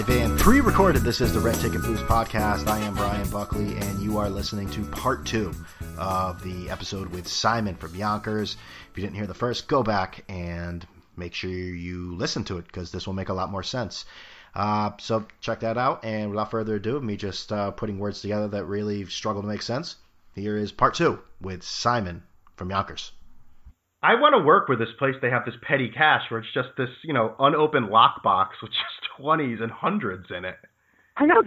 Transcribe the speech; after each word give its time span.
live 0.00 0.16
and 0.16 0.38
pre 0.38 0.60
recorded. 0.60 1.02
This 1.02 1.20
is 1.20 1.34
the 1.34 1.40
Red 1.40 1.56
Ticket 1.56 1.82
Blues 1.82 2.00
podcast. 2.00 2.68
I 2.68 2.78
am 2.78 2.94
Brian 2.94 3.28
Buckley, 3.28 3.76
and 3.76 4.00
you 4.00 4.16
are 4.16 4.30
listening 4.30 4.70
to 4.70 4.82
part 4.84 5.26
two 5.26 5.52
of 5.98 6.42
the 6.42 6.70
episode 6.70 7.08
with 7.08 7.28
Simon 7.28 7.74
from 7.74 7.94
Yonkers. 7.94 8.56
If 8.90 8.96
you 8.96 9.02
didn't 9.02 9.16
hear 9.16 9.26
the 9.26 9.34
first, 9.34 9.68
go 9.68 9.82
back 9.82 10.24
and 10.26 10.86
make 11.18 11.34
sure 11.34 11.50
you 11.50 12.14
listen 12.16 12.44
to 12.44 12.56
it 12.56 12.66
because 12.66 12.90
this 12.90 13.06
will 13.06 13.12
make 13.12 13.28
a 13.28 13.34
lot 13.34 13.50
more 13.50 13.62
sense. 13.62 14.06
Uh, 14.54 14.92
so 14.98 15.26
check 15.42 15.60
that 15.60 15.76
out. 15.76 16.02
And 16.02 16.30
without 16.30 16.50
further 16.50 16.76
ado, 16.76 16.98
me 16.98 17.16
just 17.18 17.52
uh, 17.52 17.70
putting 17.70 17.98
words 17.98 18.22
together 18.22 18.48
that 18.48 18.64
really 18.64 19.04
struggle 19.04 19.42
to 19.42 19.48
make 19.48 19.60
sense, 19.60 19.96
here 20.34 20.56
is 20.56 20.72
part 20.72 20.94
two 20.94 21.18
with 21.42 21.62
Simon 21.62 22.22
from 22.56 22.70
Yonkers. 22.70 23.12
I 24.02 24.14
want 24.14 24.34
to 24.34 24.42
work 24.42 24.68
with 24.68 24.78
this 24.78 24.88
place. 24.98 25.16
They 25.20 25.28
have 25.28 25.44
this 25.44 25.56
petty 25.60 25.90
cash 25.94 26.22
where 26.30 26.40
it's 26.40 26.54
just 26.54 26.68
this, 26.78 26.88
you 27.04 27.12
know, 27.12 27.34
unopened 27.38 27.88
lockbox 27.90 28.48
with 28.62 28.70
just 28.70 28.99
twenties 29.20 29.58
and 29.60 29.70
hundreds 29.70 30.26
in 30.36 30.44
it. 30.44 30.56
I 31.16 31.26
know 31.26 31.42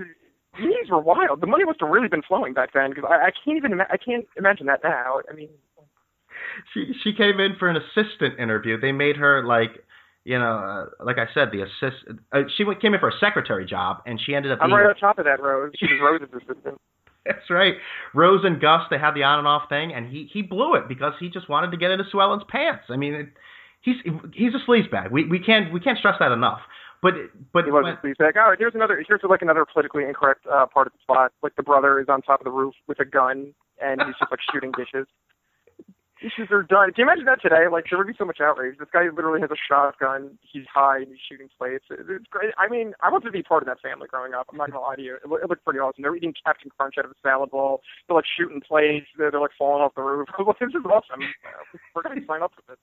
these 0.57 0.89
were 0.89 0.99
wild. 0.99 1.41
The 1.41 1.47
money 1.47 1.65
must 1.65 1.79
have 1.81 1.89
really 1.89 2.07
been 2.07 2.21
flowing 2.21 2.53
back 2.53 2.73
then 2.73 2.91
because 2.91 3.05
I, 3.09 3.27
I 3.27 3.31
can't 3.43 3.57
even 3.57 3.73
ima- 3.73 3.87
I 3.91 3.97
can't 3.97 4.25
imagine 4.37 4.67
that 4.67 4.81
now. 4.83 5.19
I 5.29 5.33
mean, 5.33 5.49
she 6.73 6.93
she 7.03 7.13
came 7.13 7.39
in 7.39 7.55
for 7.57 7.69
an 7.69 7.77
assistant 7.77 8.39
interview. 8.39 8.79
They 8.79 8.91
made 8.91 9.17
her 9.17 9.43
like, 9.43 9.71
you 10.23 10.37
know, 10.37 10.89
uh, 10.99 11.03
like 11.03 11.17
I 11.17 11.25
said, 11.33 11.49
the 11.51 11.63
assist. 11.63 12.03
Uh, 12.31 12.43
she 12.55 12.63
went, 12.63 12.81
came 12.81 12.93
in 12.93 12.99
for 12.99 13.09
a 13.09 13.17
secretary 13.19 13.65
job, 13.65 14.03
and 14.05 14.19
she 14.23 14.35
ended 14.35 14.51
up. 14.51 14.59
I'm 14.61 14.71
right 14.71 14.87
on 14.87 14.95
top 14.95 15.17
of 15.17 15.25
that, 15.25 15.41
Rose. 15.41 15.71
She 15.77 15.85
was 15.85 15.99
Rose's 16.21 16.33
assistant. 16.35 16.79
That's 17.25 17.49
right. 17.49 17.75
Rose 18.13 18.41
and 18.43 18.59
Gus, 18.59 18.81
they 18.89 18.97
had 18.97 19.13
the 19.13 19.23
on 19.23 19.39
and 19.39 19.47
off 19.47 19.69
thing, 19.69 19.93
and 19.93 20.07
he 20.07 20.29
he 20.31 20.41
blew 20.41 20.75
it 20.75 20.87
because 20.87 21.13
he 21.19 21.29
just 21.29 21.49
wanted 21.49 21.71
to 21.71 21.77
get 21.77 21.89
into 21.89 22.03
Sue 22.11 22.21
Ellen's 22.21 22.43
pants. 22.49 22.83
I 22.89 22.97
mean, 22.97 23.13
it, 23.13 23.29
he's 23.81 23.95
he's 24.33 24.51
a 24.53 24.69
sleazebag. 24.69 25.11
We 25.11 25.25
we 25.25 25.39
can't 25.39 25.71
we 25.71 25.79
can't 25.79 25.97
stress 25.97 26.15
that 26.19 26.31
enough. 26.31 26.59
But 27.03 27.13
but 27.51 27.65
He 27.65 27.71
was 27.71 27.83
when- 27.83 27.97
sleazebag. 27.97 28.33
Oh, 28.37 28.55
here's 28.57 28.73
another. 28.73 29.03
Here's 29.05 29.19
like 29.23 29.41
another 29.41 29.65
politically 29.71 30.05
incorrect 30.05 30.47
uh, 30.47 30.65
part 30.67 30.87
of 30.87 30.93
the 30.93 30.99
plot. 31.05 31.33
Like 31.43 31.53
the 31.55 31.61
brother 31.63 31.99
is 31.99 32.07
on 32.07 32.21
top 32.21 32.39
of 32.39 32.45
the 32.45 32.51
roof 32.51 32.73
with 32.87 32.99
a 33.01 33.05
gun, 33.05 33.53
and 33.81 34.01
he's 34.01 34.15
just 34.17 34.31
like 34.31 34.39
shooting 34.51 34.71
dishes. 34.71 35.05
Dishes 36.23 36.47
are 36.55 36.63
done. 36.63 36.93
Can 36.95 37.03
you 37.03 37.11
imagine 37.11 37.25
that 37.25 37.41
today? 37.43 37.67
Like 37.69 37.83
there 37.91 37.99
would 37.99 38.07
be 38.07 38.15
so 38.17 38.23
much 38.23 38.39
outrage. 38.39 38.77
This 38.79 38.87
guy 38.93 39.03
literally 39.13 39.41
has 39.41 39.51
a 39.51 39.59
shotgun. 39.67 40.39
He's 40.41 40.63
high 40.73 40.99
and 41.03 41.09
he's 41.09 41.19
shooting 41.27 41.49
plates. 41.59 41.83
It- 41.91 42.07
It's 42.07 42.25
great. 42.31 42.53
I 42.57 42.69
mean, 42.69 42.93
I 43.03 43.11
wanted 43.11 43.25
to 43.25 43.31
be 43.35 43.43
part 43.43 43.61
of 43.61 43.67
that 43.67 43.81
family 43.81 44.07
growing 44.09 44.33
up. 44.33 44.47
I'm 44.49 44.57
not 44.57 44.71
gonna 44.71 44.79
lie 44.85 44.95
to 44.95 45.01
you. 45.01 45.15
It, 45.15 45.27
it 45.27 45.49
looked 45.49 45.65
pretty 45.65 45.79
awesome. 45.79 46.01
They're 46.01 46.15
eating 46.15 46.33
Captain 46.45 46.71
Crunch 46.77 46.95
out 46.97 47.03
of 47.03 47.11
a 47.11 47.15
salad 47.21 47.51
bowl. 47.51 47.81
They're 48.07 48.15
like 48.15 48.23
shooting 48.39 48.61
plates. 48.61 49.07
They're, 49.17 49.31
they're 49.31 49.41
like 49.41 49.51
falling 49.59 49.83
off 49.83 49.95
the 49.95 50.01
roof. 50.01 50.29
This 50.61 50.69
is 50.69 50.85
awesome. 50.85 51.19
We're 51.93 52.03
gonna 52.03 52.21
sign 52.25 52.41
up 52.41 52.53
for 52.55 52.63
this. 52.71 52.79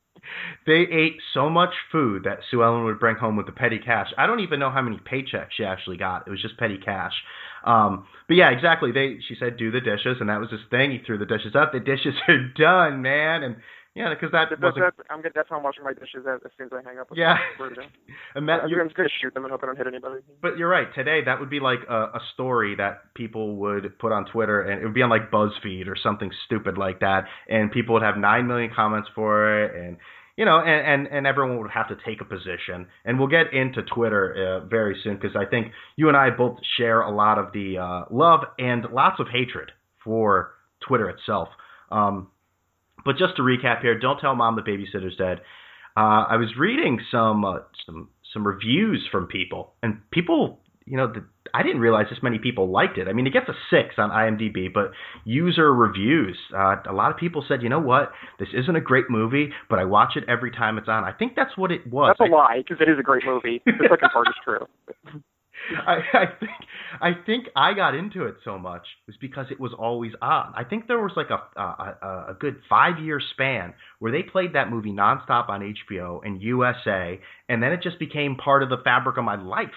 they 0.67 0.85
ate 0.95 1.17
so 1.33 1.49
much 1.49 1.73
food 1.91 2.25
that 2.25 2.41
Sue 2.51 2.63
Ellen 2.63 2.85
would 2.85 3.01
bring 3.01 3.17
home 3.17 3.37
with 3.37 3.47
the 3.47 3.53
petty 3.53 3.79
cash. 3.79 4.09
I 4.19 4.27
don't 4.27 4.41
even 4.41 4.61
know 4.61 4.71
how 4.71 4.83
many 4.83 4.99
paychecks 4.99 5.57
she 5.57 5.65
actually 5.65 5.97
got. 5.97 6.27
It 6.27 6.31
was 6.31 6.43
just 6.43 6.59
petty 6.59 6.77
cash. 6.77 7.15
Um, 7.64 8.06
but 8.28 8.34
yeah, 8.36 8.50
exactly. 8.50 8.92
They 8.92 9.19
she 9.28 9.34
said 9.39 9.56
do 9.56 9.70
the 9.70 9.80
dishes, 9.80 10.16
and 10.20 10.28
that 10.28 10.41
was 10.41 10.50
his 10.50 10.61
thing. 10.70 10.91
He 10.92 10.98
threw 11.05 11.19
the 11.19 11.27
dishes 11.27 11.55
up. 11.55 11.72
The 11.72 11.80
dishes 11.80 12.14
are 12.28 12.48
done, 12.56 13.03
man. 13.03 13.42
And 13.42 13.56
yeah, 13.94 14.08
because 14.14 14.30
that 14.33 14.50
That- 14.50 14.61
wasn't. 14.62 14.84
that's, 14.84 15.08
I'm 15.11 15.19
gonna, 15.19 15.33
that's 15.34 15.48
how 15.50 15.56
I'm 15.56 15.62
washing 15.64 15.83
my 15.83 15.92
dishes 15.92 16.25
as, 16.27 16.38
as 16.44 16.53
soon 16.56 16.66
as 16.69 16.72
I 16.72 16.88
hang 16.88 16.98
up. 17.00 17.11
With 17.11 17.19
Yeah. 17.19 17.36
And 18.36 18.48
that- 18.48 18.62
I'm 18.62 18.70
just 18.70 18.94
gonna 18.97 19.08
shoot 19.20 19.34
them 19.34 19.44
and 19.44 19.50
hope 19.50 19.62
I 19.64 19.66
don't 19.66 19.77
hit 19.77 19.88
anybody. 19.88 20.20
But 20.41 20.56
you're 20.56 20.69
right. 20.69 20.86
Today, 20.94 21.22
that 21.25 21.41
would 21.41 21.50
be 21.50 21.58
like 21.61 21.81
a, 21.88 21.94
a 22.14 22.20
story 22.34 22.77
that 22.77 23.12
people 23.14 23.56
would 23.56 23.98
put 23.98 24.12
on 24.12 24.25
Twitter, 24.26 24.62
and 24.62 24.81
it 24.81 24.84
would 24.84 24.94
be 24.94 25.03
on 25.03 25.10
like 25.10 25.31
BuzzFeed 25.32 25.88
or 25.88 25.97
something 26.00 26.31
stupid 26.47 26.78
like 26.78 27.00
that, 27.00 27.25
and 27.49 27.70
people 27.72 27.94
would 27.94 28.03
have 28.03 28.16
nine 28.16 28.47
million 28.47 28.70
comments 28.75 29.09
for 29.15 29.65
it, 29.65 29.75
and 29.75 29.97
you 30.41 30.47
know, 30.47 30.59
and 30.59 31.06
and, 31.06 31.15
and 31.15 31.27
everyone 31.27 31.59
would 31.61 31.71
have 31.71 31.89
to 31.89 31.97
take 32.03 32.23
a 32.23 32.25
position. 32.25 32.87
And 33.05 33.19
we'll 33.19 33.28
get 33.28 33.53
into 33.53 33.83
Twitter 33.83 34.62
uh, 34.62 34.67
very 34.67 34.99
soon 35.05 35.17
because 35.17 35.37
I 35.37 35.45
think 35.45 35.73
you 35.97 36.09
and 36.09 36.17
I 36.17 36.31
both 36.31 36.56
share 36.78 37.03
a 37.03 37.15
lot 37.15 37.37
of 37.37 37.53
the 37.53 37.77
uh, 37.77 38.05
love 38.11 38.41
and 38.59 38.87
lots 38.91 39.21
of 39.21 39.27
hatred 39.31 39.71
for 40.03 40.53
Twitter 40.89 41.11
itself. 41.11 41.49
Um, 41.91 42.29
but 43.05 43.19
just 43.19 43.37
to 43.37 43.43
recap 43.43 43.83
here, 43.83 43.99
don't 43.99 44.19
tell 44.19 44.34
mom 44.34 44.56
the 44.56 44.62
babysitter's 44.62 45.15
dead. 45.19 45.43
Uh, 45.95 46.25
I 46.31 46.37
was 46.37 46.49
reading 46.59 47.00
some 47.11 47.45
uh, 47.45 47.59
some 47.84 48.09
some 48.33 48.47
reviews 48.47 49.06
from 49.12 49.27
people, 49.27 49.75
and 49.83 50.00
people, 50.11 50.61
you 50.87 50.97
know, 50.97 51.07
the, 51.13 51.25
I 51.55 51.63
didn't 51.63 51.81
realize 51.81 52.07
this 52.11 52.19
many 52.23 52.39
people 52.39 52.71
liked 52.71 52.99
it. 52.99 53.07
I 53.09 53.13
mean, 53.13 53.27
it 53.27 53.33
gets 53.33 53.49
a 53.49 53.55
six 53.71 53.95
on 53.99 54.11
IMDb, 54.11 54.73
but 54.73 54.93
user 55.25 55.73
reviews, 55.73 56.39
uh, 56.57 56.77
a 56.89 56.93
lot 56.93 57.11
of 57.11 57.17
people 57.17 57.45
said, 57.47 57.63
you 57.63 57.69
know 57.69 57.79
what, 57.81 58.13
this 58.39 58.49
isn't 58.55 58.75
a 58.77 58.81
great 58.81 59.07
movie, 59.11 59.51
but 59.69 59.79
I 59.79 59.85
watch 59.85 60.17
it 60.17 60.25
every 60.29 60.51
time 60.51 60.79
it's 60.79 60.89
on. 60.89 61.05
I 61.05 61.13
think 61.13 61.35
that's 61.37 61.57
what 61.57 61.71
it 61.71 61.87
was. 61.91 62.15
That's 62.19 62.29
a 62.31 62.33
lie 62.33 62.59
because 62.67 62.81
it 62.81 62.89
is 62.91 62.99
a 62.99 63.03
great 63.03 63.25
movie. 63.25 63.63
The 63.67 63.89
second 63.91 64.11
part 64.13 64.29
is 64.29 64.35
true. 64.45 64.67
I, 65.87 65.99
I 66.15 66.25
think 66.39 66.51
I 67.03 67.11
think 67.27 67.47
I 67.55 67.75
got 67.75 67.95
into 67.95 68.25
it 68.25 68.37
so 68.45 68.59
much 68.59 68.83
was 69.07 69.17
because 69.21 69.47
it 69.51 69.61
was 69.61 69.73
always 69.79 70.12
on. 70.23 70.53
I 70.57 70.65
think 70.65 70.87
there 70.89 70.99
was 71.01 71.12
like 71.17 71.29
a 71.31 71.61
a, 71.61 71.62
a- 72.03 72.27
a 72.31 72.35
good 72.39 72.57
five 72.69 72.99
year 72.99 73.21
span 73.35 73.75
where 73.99 74.11
they 74.11 74.23
played 74.23 74.55
that 74.55 74.71
movie 74.71 74.91
nonstop 74.93 75.49
on 75.49 75.61
HBO 75.91 76.21
and 76.25 76.43
USA, 76.43 77.21
and 77.49 77.62
then 77.62 77.73
it 77.73 77.83
just 77.83 77.99
became 77.99 78.37
part 78.37 78.62
of 78.62 78.71
the 78.71 78.79
fabric 78.83 79.19
of 79.19 79.25
my 79.25 79.37
life. 79.41 79.69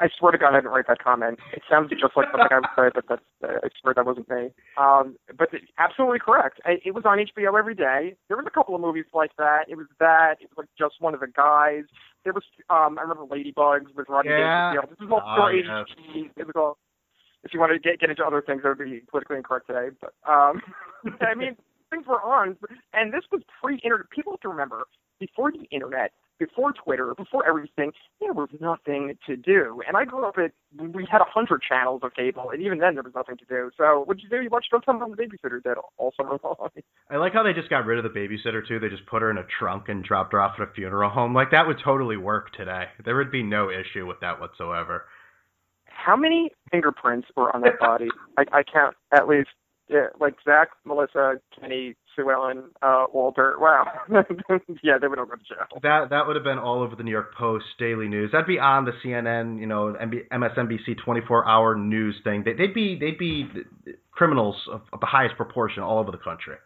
I 0.00 0.08
swear 0.18 0.32
to 0.32 0.38
God, 0.38 0.54
I 0.54 0.58
didn't 0.58 0.72
write 0.72 0.86
that 0.88 1.02
comment. 1.02 1.38
It 1.52 1.62
sounds 1.70 1.90
just 1.90 2.16
like 2.16 2.26
something 2.32 2.48
I 2.50 2.56
would 2.60 2.74
say, 2.76 2.90
but 2.94 3.04
that's, 3.08 3.22
uh, 3.42 3.58
I 3.64 3.68
swear 3.80 3.94
that 3.94 4.04
wasn't 4.04 4.28
me. 4.28 4.50
Um, 4.76 5.16
but 5.38 5.50
th- 5.50 5.62
absolutely 5.78 6.18
correct. 6.18 6.60
I, 6.64 6.78
it 6.84 6.94
was 6.94 7.04
on 7.06 7.18
HBO 7.18 7.58
every 7.58 7.74
day. 7.74 8.16
There 8.28 8.36
was 8.36 8.46
a 8.46 8.50
couple 8.50 8.74
of 8.74 8.80
movies 8.80 9.04
like 9.14 9.30
that. 9.38 9.64
It 9.68 9.76
was 9.76 9.86
that. 10.00 10.36
It 10.40 10.50
was 10.50 10.58
like 10.58 10.68
just 10.78 11.00
one 11.00 11.14
of 11.14 11.20
the 11.20 11.28
guys. 11.28 11.84
There 12.24 12.32
was, 12.32 12.42
um, 12.70 12.98
I 12.98 13.02
remember 13.02 13.24
Ladybugs 13.24 13.94
with 13.94 14.08
Rodney 14.08 14.32
Yeah. 14.32 14.72
Dangerfield. 14.72 14.90
This 14.98 15.00
was 15.06 15.10
all 15.12 15.22
Oh, 15.24 15.48
still 15.48 15.54
yes. 15.54 15.86
HG. 16.16 16.30
It 16.36 16.46
was 16.46 16.56
all. 16.56 16.78
If 17.44 17.52
you 17.52 17.60
want 17.60 17.72
to 17.72 17.78
get 17.78 18.00
get 18.00 18.08
into 18.08 18.24
other 18.24 18.40
things, 18.40 18.62
that 18.62 18.70
would 18.70 18.78
be 18.78 19.02
politically 19.10 19.36
incorrect 19.36 19.66
today. 19.66 19.88
But 20.00 20.14
um, 20.26 20.62
I 21.20 21.34
mean, 21.34 21.56
things 21.90 22.06
were 22.06 22.22
on, 22.22 22.56
and 22.94 23.12
this 23.12 23.24
was 23.30 23.42
pre-internet. 23.62 24.08
People 24.08 24.32
have 24.32 24.40
to 24.40 24.48
remember 24.48 24.84
before 25.20 25.52
the 25.52 25.64
internet, 25.70 26.12
before 26.38 26.72
Twitter, 26.72 27.14
before 27.16 27.46
everything, 27.46 27.92
there 28.20 28.32
was 28.32 28.48
nothing 28.60 29.16
to 29.26 29.36
do. 29.36 29.80
And 29.86 29.96
I 29.96 30.04
grew 30.04 30.26
up 30.26 30.36
at 30.38 30.52
we 30.76 31.06
had 31.10 31.20
a 31.20 31.30
hundred 31.32 31.62
channels 31.62 32.00
of 32.02 32.14
cable, 32.14 32.50
and 32.50 32.60
even 32.60 32.78
then 32.78 32.94
there 32.94 33.02
was 33.02 33.14
nothing 33.14 33.36
to 33.36 33.44
do. 33.44 33.70
So 33.76 34.02
what'd 34.04 34.22
you 34.22 34.28
do? 34.28 34.42
You 34.42 34.50
watched 34.50 34.70
Don't 34.70 34.82
Tell 34.82 34.94
Mom 34.94 35.12
the 35.12 35.16
Babysitter 35.16 35.62
did 35.62 35.76
all 35.96 36.12
summer 36.16 36.38
long. 36.42 36.68
I 37.10 37.16
like 37.16 37.32
how 37.32 37.42
they 37.42 37.52
just 37.52 37.70
got 37.70 37.86
rid 37.86 38.04
of 38.04 38.04
the 38.04 38.18
babysitter 38.18 38.66
too. 38.66 38.80
They 38.80 38.88
just 38.88 39.06
put 39.06 39.22
her 39.22 39.30
in 39.30 39.38
a 39.38 39.46
trunk 39.58 39.88
and 39.88 40.02
dropped 40.02 40.32
her 40.32 40.40
off 40.40 40.54
at 40.58 40.68
a 40.68 40.72
funeral 40.72 41.10
home. 41.10 41.34
Like 41.34 41.50
that 41.52 41.66
would 41.66 41.78
totally 41.84 42.16
work 42.16 42.52
today. 42.52 42.86
There 43.04 43.16
would 43.16 43.30
be 43.30 43.42
no 43.42 43.70
issue 43.70 44.06
with 44.06 44.20
that 44.20 44.40
whatsoever. 44.40 45.04
How 45.84 46.16
many 46.16 46.50
fingerprints 46.70 47.28
were 47.36 47.54
on 47.54 47.62
that 47.62 47.78
body? 47.80 48.08
I, 48.36 48.44
I 48.52 48.62
count 48.62 48.96
at 49.12 49.28
least 49.28 49.50
yeah, 49.88 50.06
like 50.18 50.34
Zach, 50.44 50.68
Melissa, 50.84 51.34
Kenny, 51.58 51.94
Sue 52.16 52.30
Ellen, 52.30 52.64
uh, 52.82 53.06
Walter. 53.12 53.54
Wow. 53.58 53.86
yeah, 54.82 54.98
they 55.00 55.08
would 55.08 55.18
all 55.18 55.26
go 55.26 55.34
to 55.36 55.42
jail. 55.42 55.80
That 55.82 56.10
that 56.10 56.26
would 56.26 56.36
have 56.36 56.44
been 56.44 56.58
all 56.58 56.82
over 56.82 56.96
the 56.96 57.02
New 57.02 57.10
York 57.10 57.34
Post, 57.34 57.64
Daily 57.78 58.08
News. 58.08 58.30
That'd 58.32 58.46
be 58.46 58.58
on 58.58 58.84
the 58.84 58.92
CNN, 59.04 59.60
you 59.60 59.66
know, 59.66 59.96
MB, 60.00 60.28
MSNBC 60.32 60.96
24-hour 61.06 61.76
news 61.76 62.16
thing. 62.24 62.42
They, 62.44 62.52
they'd 62.52 62.74
be 62.74 62.98
they'd 62.98 63.18
be 63.18 63.48
criminals 64.12 64.56
of, 64.70 64.82
of 64.92 65.00
the 65.00 65.06
highest 65.06 65.36
proportion 65.36 65.82
all 65.82 65.98
over 65.98 66.10
the 66.10 66.18
country. 66.18 66.56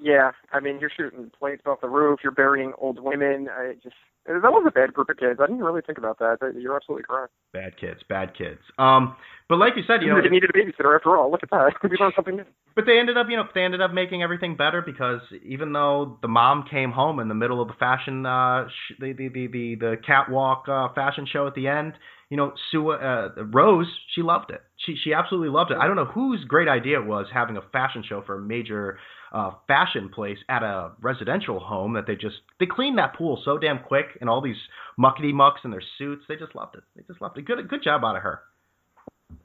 Yeah, 0.00 0.32
I 0.52 0.60
mean, 0.60 0.78
you're 0.80 0.90
shooting 0.94 1.30
planes 1.38 1.60
off 1.66 1.80
the 1.80 1.88
roof. 1.88 2.20
You're 2.22 2.32
burying 2.32 2.72
old 2.78 2.98
women. 3.00 3.48
I 3.50 3.74
just 3.82 3.96
that 4.26 4.52
was 4.52 4.64
a 4.66 4.70
bad 4.70 4.92
group 4.92 5.08
of 5.08 5.16
kids. 5.16 5.38
I 5.40 5.46
didn't 5.46 5.62
really 5.62 5.82
think 5.82 5.98
about 5.98 6.18
that. 6.18 6.38
You're 6.58 6.76
absolutely 6.76 7.04
correct. 7.04 7.32
Bad 7.52 7.78
kids, 7.78 8.00
bad 8.08 8.36
kids. 8.36 8.60
Um, 8.78 9.16
but 9.48 9.58
like 9.58 9.74
you 9.76 9.82
said, 9.86 10.02
you 10.02 10.08
know, 10.08 10.20
they 10.20 10.28
needed 10.28 10.50
a 10.50 10.52
babysitter 10.52 10.94
after 10.96 11.16
all. 11.16 11.30
Look 11.30 11.42
at 11.42 11.50
that. 11.50 11.72
We 11.82 11.96
learned 12.00 12.14
something 12.16 12.36
new. 12.36 12.44
But 12.74 12.84
they 12.84 12.98
ended 12.98 13.16
up, 13.16 13.28
you 13.30 13.36
know, 13.36 13.44
they 13.54 13.62
ended 13.62 13.80
up 13.80 13.92
making 13.92 14.22
everything 14.22 14.56
better 14.56 14.82
because 14.82 15.20
even 15.44 15.72
though 15.72 16.18
the 16.20 16.28
mom 16.28 16.64
came 16.70 16.90
home 16.90 17.20
in 17.20 17.28
the 17.28 17.34
middle 17.34 17.62
of 17.62 17.68
the 17.68 17.74
fashion, 17.74 18.26
uh, 18.26 18.68
sh- 18.68 18.94
the, 19.00 19.12
the 19.12 19.28
the 19.28 19.46
the 19.46 19.74
the 19.76 19.96
catwalk 20.06 20.68
uh, 20.68 20.88
fashion 20.94 21.26
show 21.32 21.46
at 21.46 21.54
the 21.54 21.68
end, 21.68 21.94
you 22.28 22.36
know, 22.36 22.52
Sue 22.70 22.90
uh, 22.90 23.30
Rose, 23.52 23.86
she 24.14 24.22
loved 24.22 24.50
it. 24.50 24.60
She 24.86 24.96
she 25.02 25.12
absolutely 25.12 25.48
loved 25.48 25.72
it. 25.72 25.78
I 25.78 25.86
don't 25.86 25.96
know 25.96 26.06
whose 26.06 26.44
great 26.44 26.68
idea 26.68 27.00
it 27.00 27.06
was 27.06 27.26
having 27.32 27.56
a 27.56 27.62
fashion 27.72 28.04
show 28.08 28.22
for 28.24 28.36
a 28.36 28.40
major 28.40 28.98
uh, 29.32 29.52
fashion 29.66 30.08
place 30.08 30.38
at 30.48 30.62
a 30.62 30.92
residential 31.00 31.60
home 31.60 31.94
that 31.94 32.06
they 32.06 32.14
just 32.14 32.36
they 32.60 32.66
cleaned 32.66 32.98
that 32.98 33.14
pool 33.14 33.40
so 33.44 33.58
damn 33.58 33.80
quick 33.80 34.16
and 34.20 34.30
all 34.30 34.40
these 34.40 34.56
muckety 34.98 35.32
mucks 35.32 35.60
in 35.64 35.70
their 35.70 35.82
suits. 35.98 36.22
They 36.28 36.36
just 36.36 36.54
loved 36.54 36.76
it. 36.76 36.84
They 36.94 37.02
just 37.06 37.20
loved 37.20 37.36
it. 37.36 37.44
Good 37.44 37.68
good 37.68 37.82
job 37.82 38.04
out 38.04 38.16
of 38.16 38.22
her. 38.22 38.40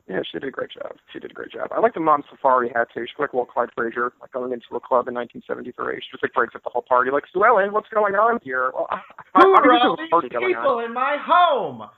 Yeah, 0.07 0.19
she 0.29 0.39
did 0.39 0.47
a 0.47 0.51
great 0.51 0.71
job. 0.71 0.91
She 1.11 1.19
did 1.19 1.31
a 1.31 1.33
great 1.33 1.51
job. 1.51 1.69
I 1.71 1.79
like 1.79 1.93
the 1.93 1.99
mom 2.01 2.23
safari 2.29 2.69
hat 2.73 2.89
too. 2.93 3.05
She's 3.07 3.17
like 3.17 3.33
Walt 3.33 3.49
Clyde 3.49 3.69
Frazier, 3.75 4.13
like 4.21 4.31
going 4.31 4.51
into 4.51 4.75
a 4.75 4.79
club 4.79 5.07
in 5.07 5.15
1973. 5.15 5.95
She 5.95 6.11
just 6.11 6.23
like 6.23 6.33
breaks 6.33 6.53
up 6.55 6.63
the 6.63 6.69
whole 6.69 6.83
party. 6.87 7.11
Like, 7.11 7.23
Sue 7.33 7.43
Ellen, 7.45 7.71
what's 7.71 7.89
going 7.89 8.15
on 8.15 8.39
here? 8.43 8.71
Well, 8.73 8.87
I, 8.89 8.99
I, 9.33 9.41
Who 9.41 9.55
I 9.55 9.59
are 9.59 9.73
all 9.73 9.95
there's 9.95 10.07
a 10.07 10.11
party 10.11 10.29
these 10.29 10.55
people 10.55 10.79
in 10.79 10.93
my 10.93 11.17
home? 11.17 11.89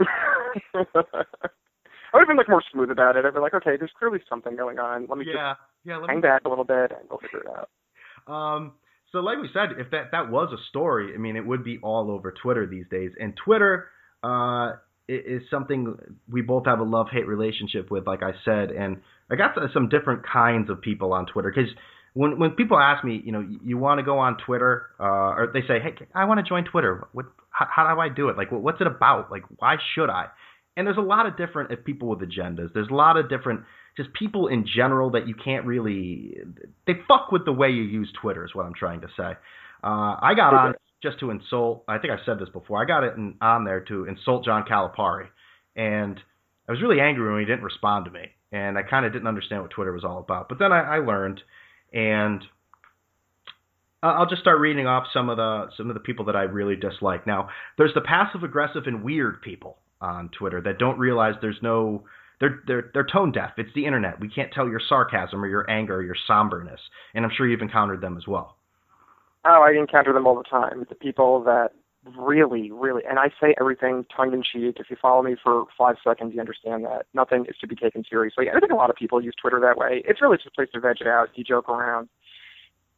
I 2.12 2.16
would 2.16 2.22
have 2.22 2.28
been 2.28 2.36
like 2.36 2.48
more 2.48 2.62
smooth 2.72 2.90
about 2.90 3.16
it. 3.16 3.24
I'd 3.24 3.34
be 3.34 3.40
like, 3.40 3.54
okay, 3.54 3.76
there's 3.78 3.92
clearly 3.98 4.20
something 4.28 4.56
going 4.56 4.78
on. 4.78 5.06
Let 5.08 5.18
me 5.18 5.24
Yeah, 5.26 5.54
yeah. 5.84 5.94
just 5.96 6.02
Let 6.02 6.10
hang 6.10 6.16
me, 6.18 6.22
back 6.22 6.42
a 6.44 6.48
little 6.48 6.64
bit 6.64 6.92
and 6.92 7.08
we'll 7.10 7.18
figure 7.20 7.40
it 7.40 7.46
out. 7.48 8.32
um, 8.32 8.72
So, 9.12 9.18
like 9.20 9.38
we 9.40 9.48
said, 9.52 9.78
if 9.78 9.90
that 9.90 10.10
that 10.12 10.30
was 10.30 10.52
a 10.52 10.60
story, 10.70 11.12
I 11.14 11.18
mean, 11.18 11.36
it 11.36 11.46
would 11.46 11.64
be 11.64 11.78
all 11.82 12.10
over 12.10 12.32
Twitter 12.32 12.66
these 12.66 12.86
days. 12.90 13.12
And 13.20 13.34
Twitter 13.36 13.88
uh, 14.22 14.72
is 15.08 15.42
something 15.50 15.96
we 16.30 16.42
both 16.42 16.66
have 16.66 16.80
a 16.80 16.84
love 16.84 17.08
hate 17.10 17.26
relationship 17.26 17.90
with, 17.90 18.06
like 18.06 18.22
I 18.22 18.32
said. 18.44 18.70
And 18.70 18.98
I 19.30 19.36
got 19.36 19.54
some 19.72 19.88
different 19.88 20.22
kinds 20.26 20.70
of 20.70 20.80
people 20.80 21.12
on 21.12 21.26
Twitter 21.26 21.52
because 21.54 21.70
when 22.14 22.38
when 22.38 22.50
people 22.52 22.78
ask 22.78 23.04
me, 23.04 23.20
you 23.24 23.32
know, 23.32 23.44
you 23.62 23.76
want 23.78 23.98
to 23.98 24.02
go 24.04 24.18
on 24.18 24.36
Twitter, 24.46 24.86
uh, 25.00 25.04
or 25.38 25.50
they 25.52 25.62
say, 25.62 25.78
hey, 25.80 25.94
I 26.14 26.24
want 26.26 26.38
to 26.38 26.48
join 26.48 26.64
Twitter. 26.64 27.06
What? 27.12 27.26
How, 27.50 27.66
how 27.74 27.94
do 27.94 28.00
I 28.00 28.08
do 28.08 28.28
it? 28.30 28.36
Like, 28.38 28.48
what's 28.50 28.80
it 28.80 28.86
about? 28.86 29.30
Like, 29.30 29.42
why 29.58 29.76
should 29.94 30.08
I? 30.08 30.26
And 30.76 30.86
there's 30.86 30.96
a 30.96 31.02
lot 31.02 31.26
of 31.26 31.36
different 31.36 31.70
uh, 31.70 31.76
people 31.84 32.08
with 32.08 32.20
agendas. 32.20 32.72
There's 32.72 32.88
a 32.90 32.94
lot 32.94 33.16
of 33.16 33.28
different 33.28 33.62
just 33.96 34.12
people 34.14 34.48
in 34.48 34.66
general 34.66 35.10
that 35.10 35.28
you 35.28 35.34
can't 35.34 35.66
really 35.66 36.38
they 36.86 36.94
fuck 37.06 37.30
with 37.30 37.44
the 37.44 37.52
way 37.52 37.68
you 37.68 37.82
use 37.82 38.10
Twitter 38.20 38.44
is 38.44 38.54
what 38.54 38.64
I'm 38.64 38.74
trying 38.74 39.02
to 39.02 39.08
say. 39.16 39.32
Uh, 39.84 40.16
I 40.20 40.32
got 40.34 40.54
on 40.54 40.74
just 41.02 41.18
to 41.20 41.30
insult. 41.30 41.84
I 41.88 41.98
think 41.98 42.12
I've 42.12 42.24
said 42.24 42.38
this 42.38 42.48
before. 42.48 42.80
I 42.80 42.86
got 42.86 43.04
it 43.04 43.16
in, 43.16 43.34
on 43.40 43.64
there 43.64 43.80
to 43.80 44.04
insult 44.04 44.44
John 44.44 44.64
Calipari, 44.64 45.26
and 45.76 46.18
I 46.68 46.72
was 46.72 46.80
really 46.80 47.00
angry 47.00 47.30
when 47.30 47.40
he 47.40 47.46
didn't 47.46 47.64
respond 47.64 48.06
to 48.06 48.10
me, 48.10 48.26
and 48.52 48.78
I 48.78 48.82
kind 48.82 49.04
of 49.04 49.12
didn't 49.12 49.28
understand 49.28 49.62
what 49.62 49.72
Twitter 49.72 49.92
was 49.92 50.04
all 50.04 50.20
about. 50.20 50.48
But 50.48 50.58
then 50.58 50.72
I, 50.72 50.96
I 50.96 50.98
learned, 50.98 51.42
and 51.92 52.42
I'll 54.02 54.28
just 54.28 54.40
start 54.40 54.60
reading 54.60 54.86
off 54.86 55.04
some 55.12 55.28
of 55.28 55.36
the 55.36 55.66
some 55.76 55.88
of 55.90 55.94
the 55.94 56.00
people 56.00 56.24
that 56.26 56.36
I 56.36 56.42
really 56.42 56.76
dislike. 56.76 57.26
Now, 57.26 57.48
there's 57.76 57.94
the 57.94 58.00
passive 58.00 58.42
aggressive 58.42 58.84
and 58.86 59.02
weird 59.02 59.42
people 59.42 59.78
on 60.02 60.28
Twitter 60.36 60.60
that 60.62 60.78
don't 60.78 60.98
realize 60.98 61.34
there's 61.40 61.62
no 61.62 62.04
they're 62.40 62.60
they're 62.66 62.90
they're 62.92 63.06
tone 63.10 63.32
deaf. 63.32 63.52
It's 63.56 63.70
the 63.74 63.86
internet. 63.86 64.20
We 64.20 64.28
can't 64.28 64.52
tell 64.52 64.68
your 64.68 64.80
sarcasm 64.88 65.42
or 65.42 65.46
your 65.46 65.70
anger 65.70 65.96
or 65.96 66.02
your 66.02 66.16
somberness. 66.26 66.80
And 67.14 67.24
I'm 67.24 67.30
sure 67.36 67.48
you've 67.48 67.62
encountered 67.62 68.00
them 68.00 68.16
as 68.16 68.26
well. 68.26 68.56
Oh, 69.44 69.64
I 69.66 69.78
encounter 69.78 70.12
them 70.12 70.26
all 70.26 70.36
the 70.36 70.44
time. 70.44 70.84
The 70.88 70.94
people 70.94 71.42
that 71.44 71.70
really, 72.18 72.70
really, 72.72 73.02
and 73.08 73.18
I 73.18 73.28
say 73.40 73.54
everything 73.60 74.04
tongue 74.14 74.32
in 74.32 74.42
cheek. 74.42 74.76
If 74.80 74.90
you 74.90 74.96
follow 75.00 75.22
me 75.22 75.36
for 75.42 75.66
five 75.78 75.96
seconds, 76.02 76.32
you 76.34 76.40
understand 76.40 76.84
that 76.84 77.06
nothing 77.14 77.46
is 77.48 77.56
to 77.60 77.66
be 77.68 77.76
taken 77.76 78.02
seriously. 78.08 78.46
I 78.50 78.58
think 78.58 78.72
a 78.72 78.76
lot 78.76 78.90
of 78.90 78.96
people 78.96 79.22
use 79.22 79.34
Twitter 79.40 79.60
that 79.60 79.76
way. 79.76 80.02
It's 80.04 80.20
really 80.20 80.36
just 80.36 80.48
a 80.48 80.50
place 80.50 80.68
to 80.74 80.80
veg 80.80 80.96
it 81.00 81.06
out, 81.06 81.28
you 81.34 81.44
joke 81.44 81.68
around. 81.68 82.08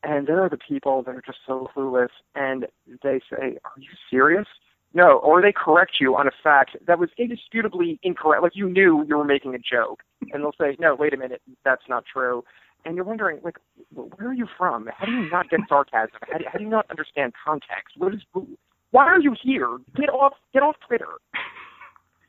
And 0.03 0.27
there 0.27 0.43
are 0.43 0.49
the 0.49 0.59
people 0.59 1.03
that 1.03 1.15
are 1.15 1.23
just 1.25 1.39
so 1.47 1.69
clueless, 1.75 2.09
and 2.35 2.67
they 3.03 3.21
say, 3.31 3.59
"Are 3.65 3.79
you 3.79 3.91
serious?" 4.11 4.47
No, 4.95 5.19
or 5.19 5.43
they 5.43 5.53
correct 5.53 5.95
you 6.01 6.15
on 6.17 6.29
a 6.29 6.31
fact 6.43 6.77
that 6.87 7.01
was 7.01 7.11
indisputably 7.19 7.99
incorrect. 8.05 8.43
Like 8.45 8.55
you 8.55 8.69
knew 8.69 9.05
you 9.09 9.19
were 9.19 9.25
making 9.25 9.55
a 9.55 9.59
joke, 9.59 10.03
and 10.33 10.43
they'll 10.43 10.55
say, 10.59 10.77
"No, 10.79 10.95
wait 10.95 11.13
a 11.13 11.17
minute, 11.17 11.43
that's 11.65 11.83
not 11.89 12.05
true." 12.07 12.45
And 12.85 12.97
you're 12.97 13.05
wondering, 13.05 13.41
like, 13.43 13.57
where 13.95 14.29
are 14.29 14.35
you 14.35 14.47
from? 14.59 14.89
How 14.95 15.07
do 15.07 15.13
you 15.13 15.31
not 15.31 15.49
get 15.49 15.61
sarcasm? 15.69 16.19
How 16.31 16.39
do, 16.39 16.45
how 16.53 16.59
do 16.59 16.65
you 16.65 16.71
not 16.71 16.87
understand 16.91 17.33
context? 17.45 17.97
What 17.97 18.15
is? 18.15 18.21
Why 18.91 19.07
are 19.07 19.19
you 19.19 19.35
here? 19.43 19.79
Get 19.97 20.11
off! 20.11 20.35
Get 20.53 20.63
off 20.63 20.77
Twitter. 20.87 21.09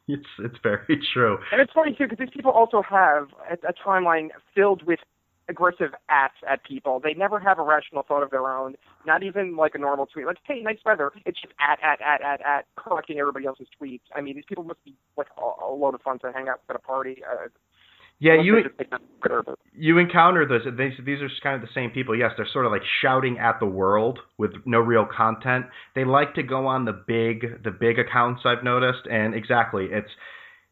It's 0.07 0.25
it's 0.39 0.57
very 0.63 0.99
true. 1.13 1.37
And 1.51 1.61
it's 1.61 1.73
funny 1.73 1.93
too 1.95 2.05
because 2.05 2.19
these 2.19 2.33
people 2.33 2.51
also 2.51 2.81
have 2.81 3.27
a, 3.49 3.53
a 3.67 3.73
timeline 3.73 4.29
filled 4.55 4.83
with 4.83 4.99
aggressive 5.49 5.91
acts 6.09 6.39
at 6.49 6.63
people. 6.63 6.99
They 7.03 7.13
never 7.13 7.39
have 7.39 7.59
a 7.59 7.63
rational 7.63 8.03
thought 8.03 8.23
of 8.23 8.31
their 8.31 8.47
own, 8.47 8.75
not 9.05 9.23
even 9.23 9.55
like 9.55 9.75
a 9.75 9.77
normal 9.77 10.05
tweet. 10.05 10.25
Like, 10.25 10.37
hey, 10.45 10.61
nice 10.61 10.79
weather. 10.85 11.11
It's 11.25 11.39
just 11.39 11.53
at, 11.59 11.79
at, 11.83 12.01
at, 12.01 12.21
at, 12.21 12.41
at, 12.41 12.65
collecting 12.81 13.19
everybody 13.19 13.45
else's 13.45 13.67
tweets. 13.81 14.01
I 14.15 14.21
mean, 14.21 14.35
these 14.35 14.45
people 14.47 14.63
must 14.63 14.83
be 14.83 14.95
like 15.17 15.27
a, 15.37 15.65
a 15.65 15.73
load 15.73 15.95
of 15.95 16.01
fun 16.01 16.19
to 16.19 16.31
hang 16.33 16.47
out 16.47 16.61
at 16.69 16.75
a 16.75 16.79
party. 16.79 17.21
Uh, 17.29 17.47
yeah, 18.19 18.41
you 18.41 18.59
you 19.73 19.97
encounter 19.97 20.47
this. 20.47 20.61
These, 20.77 21.05
these 21.05 21.21
are 21.21 21.27
just 21.27 21.41
kind 21.41 21.55
of 21.55 21.61
the 21.61 21.73
same 21.75 21.89
people. 21.89 22.17
Yes, 22.17 22.31
they're 22.37 22.47
sort 22.53 22.65
of 22.65 22.71
like 22.71 22.81
shouting 23.01 23.37
at 23.39 23.59
the 23.59 23.65
world 23.65 24.19
with 24.37 24.51
no 24.65 24.79
real 24.79 25.05
content. 25.05 25.65
They 25.95 26.05
like 26.05 26.33
to 26.35 26.43
go 26.43 26.65
on 26.65 26.85
the 26.85 26.93
big 26.93 27.61
the 27.63 27.71
big 27.71 27.99
accounts. 27.99 28.43
I've 28.45 28.63
noticed, 28.63 29.05
and 29.11 29.35
exactly, 29.35 29.89
it's 29.91 30.09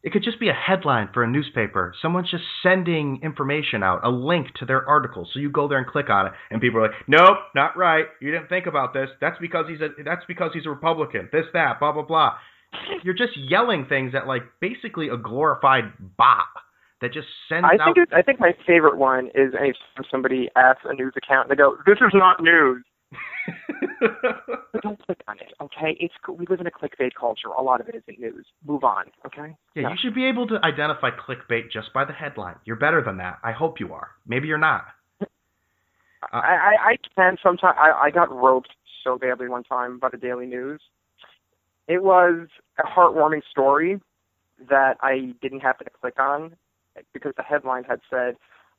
it 0.04 0.12
could 0.12 0.22
just 0.22 0.38
be 0.38 0.50
a 0.50 0.52
headline 0.52 1.08
for 1.14 1.24
a 1.24 1.26
newspaper. 1.26 1.94
Someone's 2.02 2.30
just 2.30 2.44
sending 2.62 3.20
information 3.22 3.82
out, 3.82 4.04
a 4.04 4.10
link 4.10 4.48
to 4.60 4.66
their 4.66 4.86
article. 4.86 5.26
So 5.32 5.40
you 5.40 5.50
go 5.50 5.66
there 5.66 5.78
and 5.78 5.86
click 5.86 6.10
on 6.10 6.26
it, 6.26 6.32
and 6.50 6.60
people 6.60 6.78
are 6.80 6.88
like, 6.88 7.08
"Nope, 7.08 7.38
not 7.54 7.74
right. 7.74 8.04
You 8.20 8.30
didn't 8.30 8.50
think 8.50 8.66
about 8.66 8.92
this. 8.92 9.08
That's 9.20 9.38
because 9.40 9.64
he's 9.66 9.80
a 9.80 9.88
that's 10.04 10.24
because 10.28 10.50
he's 10.52 10.66
a 10.66 10.70
Republican. 10.70 11.30
This 11.32 11.46
that 11.54 11.80
blah 11.80 11.92
blah 11.92 12.02
blah." 12.02 12.34
You're 13.02 13.14
just 13.14 13.36
yelling 13.36 13.86
things 13.86 14.14
at 14.14 14.26
like 14.26 14.42
basically 14.60 15.08
a 15.08 15.16
glorified 15.16 15.84
bot 16.18 16.52
that 17.00 17.12
just 17.14 17.28
sends 17.48 17.64
I 17.64 17.82
out. 17.82 17.94
think 17.94 18.12
I 18.12 18.20
think 18.20 18.38
my 18.38 18.52
favorite 18.66 18.98
one 18.98 19.28
is 19.34 19.54
anytime 19.58 20.04
somebody 20.10 20.50
asks 20.54 20.82
a 20.84 20.92
news 20.92 21.14
account, 21.16 21.48
and 21.48 21.56
they 21.56 21.62
go, 21.62 21.76
"This 21.86 21.98
is 22.02 22.12
not 22.12 22.42
news." 22.42 22.84
But 24.00 24.82
don't 24.82 25.04
click 25.04 25.20
on 25.28 25.38
it, 25.38 25.52
okay? 25.60 25.96
It's 26.00 26.14
we 26.28 26.46
live 26.46 26.60
in 26.60 26.66
a 26.66 26.70
clickbait 26.70 27.12
culture. 27.18 27.48
A 27.48 27.62
lot 27.62 27.80
of 27.80 27.88
it 27.88 27.94
isn't 27.94 28.18
news. 28.18 28.46
Move 28.66 28.84
on, 28.84 29.06
okay? 29.26 29.56
Yeah, 29.74 29.90
you 29.90 29.96
should 30.00 30.14
be 30.14 30.24
able 30.24 30.46
to 30.48 30.58
identify 30.64 31.10
clickbait 31.10 31.70
just 31.72 31.92
by 31.92 32.04
the 32.04 32.12
headline. 32.12 32.56
You're 32.64 32.76
better 32.76 33.02
than 33.02 33.18
that. 33.18 33.38
I 33.42 33.52
hope 33.52 33.80
you 33.80 33.92
are. 33.92 34.10
Maybe 34.26 34.48
you're 34.48 34.58
not. 34.58 34.84
Uh, 35.20 35.26
I, 36.32 36.38
I 36.38 36.90
I 36.90 36.96
can 37.14 37.36
sometimes. 37.42 37.76
I 37.78 38.06
I 38.06 38.10
got 38.10 38.34
roped 38.34 38.70
so 39.02 39.18
badly 39.18 39.48
one 39.48 39.64
time 39.64 39.98
by 39.98 40.08
the 40.10 40.16
Daily 40.16 40.46
News. 40.46 40.80
It 41.86 42.02
was 42.02 42.48
a 42.78 42.82
heartwarming 42.82 43.42
story 43.50 44.00
that 44.70 44.96
I 45.02 45.34
didn't 45.42 45.60
happen 45.60 45.84
to 45.84 45.92
click 46.00 46.18
on 46.18 46.56
because 47.12 47.32
the 47.36 47.42
headline 47.42 47.84
had 47.84 48.00
said, 48.08 48.36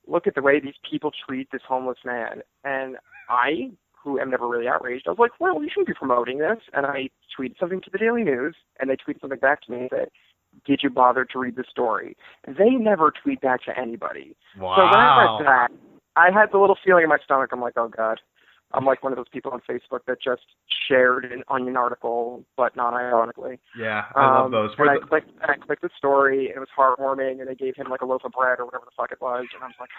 "Look 0.08 0.26
at 0.26 0.34
the 0.36 0.42
way 0.42 0.60
these 0.60 0.80
people 0.90 1.12
treat 1.28 1.52
this 1.52 1.62
homeless 1.68 2.00
man," 2.04 2.42
and 2.64 2.98
I 3.30 3.72
who 4.06 4.20
am 4.20 4.30
never 4.30 4.48
really 4.48 4.68
outraged. 4.70 5.08
I 5.08 5.10
was 5.10 5.20
like, 5.20 5.32
well, 5.40 5.62
you 5.62 5.68
shouldn't 5.70 5.88
be 5.88 5.94
promoting 5.94 6.38
this. 6.38 6.60
And 6.74 6.86
I 6.86 7.10
tweeted 7.38 7.60
something 7.60 7.82
to 7.82 7.90
the 7.92 7.98
Daily 7.98 8.24
News, 8.24 8.56
and 8.80 8.90
they 8.90 8.96
tweeted 8.96 9.20
something 9.20 9.40
back 9.40 9.64
to 9.64 9.72
me 9.72 9.90
that, 9.92 10.10
did 10.66 10.82
you 10.84 10.90
bother 10.90 11.26
to 11.26 11.40
read 11.40 11.58
the 11.58 11.66
story? 11.70 12.16
They 12.48 12.70
never 12.70 13.12
tweet 13.12 13.42
back 13.42 13.64
to 13.66 13.78
anybody. 13.78 14.38
Wow. 14.58 14.76
So 14.78 14.84
when 14.86 14.94
I 14.94 15.26
read 15.26 15.46
that, 15.46 15.68
I 16.16 16.32
had 16.32 16.52
the 16.54 16.60
little 16.60 16.78
feeling 16.86 17.04
in 17.04 17.10
my 17.10 17.18
stomach. 17.26 17.50
I'm 17.52 17.60
like, 17.60 17.74
oh 17.76 17.90
god. 17.90 18.22
I'm 18.72 18.84
like 18.84 19.04
one 19.04 19.14
of 19.14 19.18
those 19.18 19.30
people 19.32 19.52
on 19.52 19.62
Facebook 19.70 20.00
that 20.08 20.18
just 20.22 20.42
shared 20.88 21.26
an 21.26 21.44
Onion 21.50 21.78
article, 21.78 22.44
but 22.58 22.76
not 22.76 22.94
ironically. 22.94 23.60
Yeah, 23.78 24.06
I 24.16 24.26
love 24.26 24.46
um, 24.46 24.52
those. 24.52 24.72
And 24.78 24.90
I 24.90 24.98
clicked, 24.98 25.30
and 25.42 25.52
I 25.52 25.56
clicked 25.56 25.82
the 25.82 25.90
story. 25.98 26.48
And 26.48 26.58
it 26.58 26.60
was 26.60 26.70
heartwarming, 26.78 27.40
and 27.40 27.48
they 27.48 27.56
gave 27.56 27.76
him 27.76 27.88
like 27.90 28.02
a 28.02 28.06
loaf 28.06 28.24
of 28.26 28.32
bread 28.32 28.60
or 28.60 28.66
whatever 28.66 28.86
the 28.86 28.92
fuck 28.98 29.12
it 29.12 29.22
was, 29.22 29.46
and 29.54 29.64
I 29.64 29.68
was 29.68 29.76
like, 29.80 29.90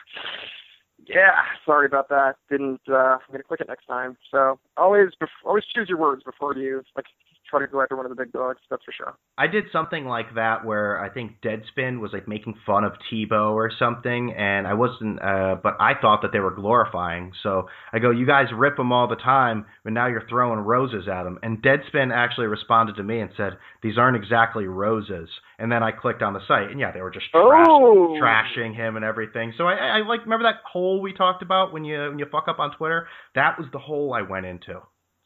yeah, 1.04 1.42
sorry 1.64 1.86
about 1.86 2.08
that. 2.08 2.36
Didn't 2.50 2.80
uh 2.88 3.18
I'm 3.18 3.30
gonna 3.30 3.42
click 3.42 3.60
it 3.60 3.68
next 3.68 3.86
time. 3.86 4.16
So 4.30 4.58
always 4.76 5.10
always 5.44 5.64
choose 5.64 5.88
your 5.88 5.98
words 5.98 6.22
before 6.24 6.54
you 6.56 6.82
like 6.96 7.06
try 7.48 7.60
to 7.60 7.66
go 7.66 7.80
after 7.80 7.96
one 7.96 8.06
of 8.06 8.10
the 8.10 8.22
big 8.22 8.32
dogs. 8.32 8.58
That's 8.70 8.82
for 8.84 8.92
sure. 8.92 9.14
I 9.38 9.46
did 9.46 9.64
something 9.72 10.06
like 10.06 10.34
that 10.34 10.64
where 10.64 11.00
I 11.00 11.08
think 11.08 11.40
Deadspin 11.42 12.00
was 12.00 12.10
like 12.12 12.26
making 12.28 12.54
fun 12.64 12.84
of 12.84 12.92
Tebow 13.10 13.52
or 13.52 13.70
something, 13.78 14.32
and 14.36 14.66
I 14.66 14.74
wasn't, 14.74 15.22
uh, 15.22 15.56
but 15.62 15.76
I 15.80 15.92
thought 16.00 16.22
that 16.22 16.32
they 16.32 16.40
were 16.40 16.54
glorifying. 16.54 17.32
So 17.42 17.68
I 17.92 17.98
go, 17.98 18.10
you 18.10 18.26
guys 18.26 18.46
rip 18.54 18.76
them 18.76 18.92
all 18.92 19.08
the 19.08 19.16
time, 19.16 19.66
but 19.84 19.92
now 19.92 20.06
you're 20.06 20.26
throwing 20.28 20.60
roses 20.60 21.08
at 21.08 21.24
them. 21.24 21.38
And 21.42 21.62
Deadspin 21.62 22.14
actually 22.14 22.46
responded 22.46 22.96
to 22.96 23.02
me 23.02 23.20
and 23.20 23.30
said, 23.36 23.58
these 23.82 23.98
aren't 23.98 24.16
exactly 24.16 24.66
roses. 24.66 25.28
And 25.58 25.70
then 25.70 25.82
I 25.82 25.92
clicked 25.92 26.22
on 26.22 26.32
the 26.32 26.40
site, 26.46 26.70
and 26.70 26.80
yeah, 26.80 26.92
they 26.92 27.02
were 27.02 27.10
just 27.10 27.30
trash, 27.30 27.66
oh. 27.68 28.18
trashing 28.20 28.74
him 28.74 28.96
and 28.96 29.04
everything. 29.04 29.54
So 29.56 29.64
I, 29.66 29.74
I 29.74 30.06
like 30.06 30.24
remember 30.24 30.44
that 30.44 30.60
hole 30.70 31.00
we 31.00 31.12
talked 31.12 31.42
about 31.42 31.72
when 31.72 31.84
you 31.84 31.98
when 31.98 32.18
you 32.18 32.26
fuck 32.30 32.48
up 32.48 32.58
on 32.58 32.76
Twitter. 32.76 33.08
That 33.34 33.58
was 33.58 33.68
the 33.72 33.78
hole 33.78 34.12
I 34.12 34.22
went 34.22 34.46
into. 34.46 34.80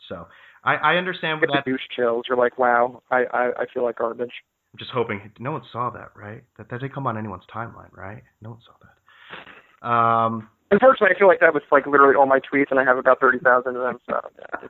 So 0.09 0.27
I, 0.65 0.75
I 0.75 0.95
understand 0.97 1.41
what 1.41 1.51
that. 1.53 1.65
Douche 1.65 1.81
chills. 1.95 2.25
You're 2.29 2.39
like, 2.39 2.59
wow, 2.59 3.03
I, 3.11 3.25
I, 3.33 3.51
I 3.61 3.65
feel 3.73 3.83
like 3.83 3.97
garbage. 3.97 4.33
I'm 4.73 4.79
just 4.79 4.91
hoping 4.93 5.33
no 5.39 5.53
one 5.53 5.63
saw 5.73 5.91
that, 5.91 6.11
right? 6.15 6.45
That 6.59 6.71
that 6.71 6.81
didn't 6.81 6.95
come 6.95 7.07
on 7.07 7.19
anyone's 7.19 7.45
timeline, 7.53 7.93
right? 7.97 8.23
No 8.41 8.51
one 8.51 8.61
saw 8.65 8.73
that. 8.81 9.87
Um, 9.87 10.49
Unfortunately, 10.71 11.15
I 11.15 11.19
feel 11.19 11.27
like 11.27 11.41
that 11.41 11.53
was 11.53 11.63
like 11.73 11.87
literally 11.87 12.15
all 12.15 12.27
my 12.27 12.39
tweets, 12.39 12.71
and 12.71 12.79
I 12.79 12.85
have 12.85 12.97
about 12.97 13.19
thirty 13.19 13.39
thousand 13.39 13.77
of 13.77 13.83
them. 13.83 13.99
So, 14.07 14.21
yeah, 14.39 14.69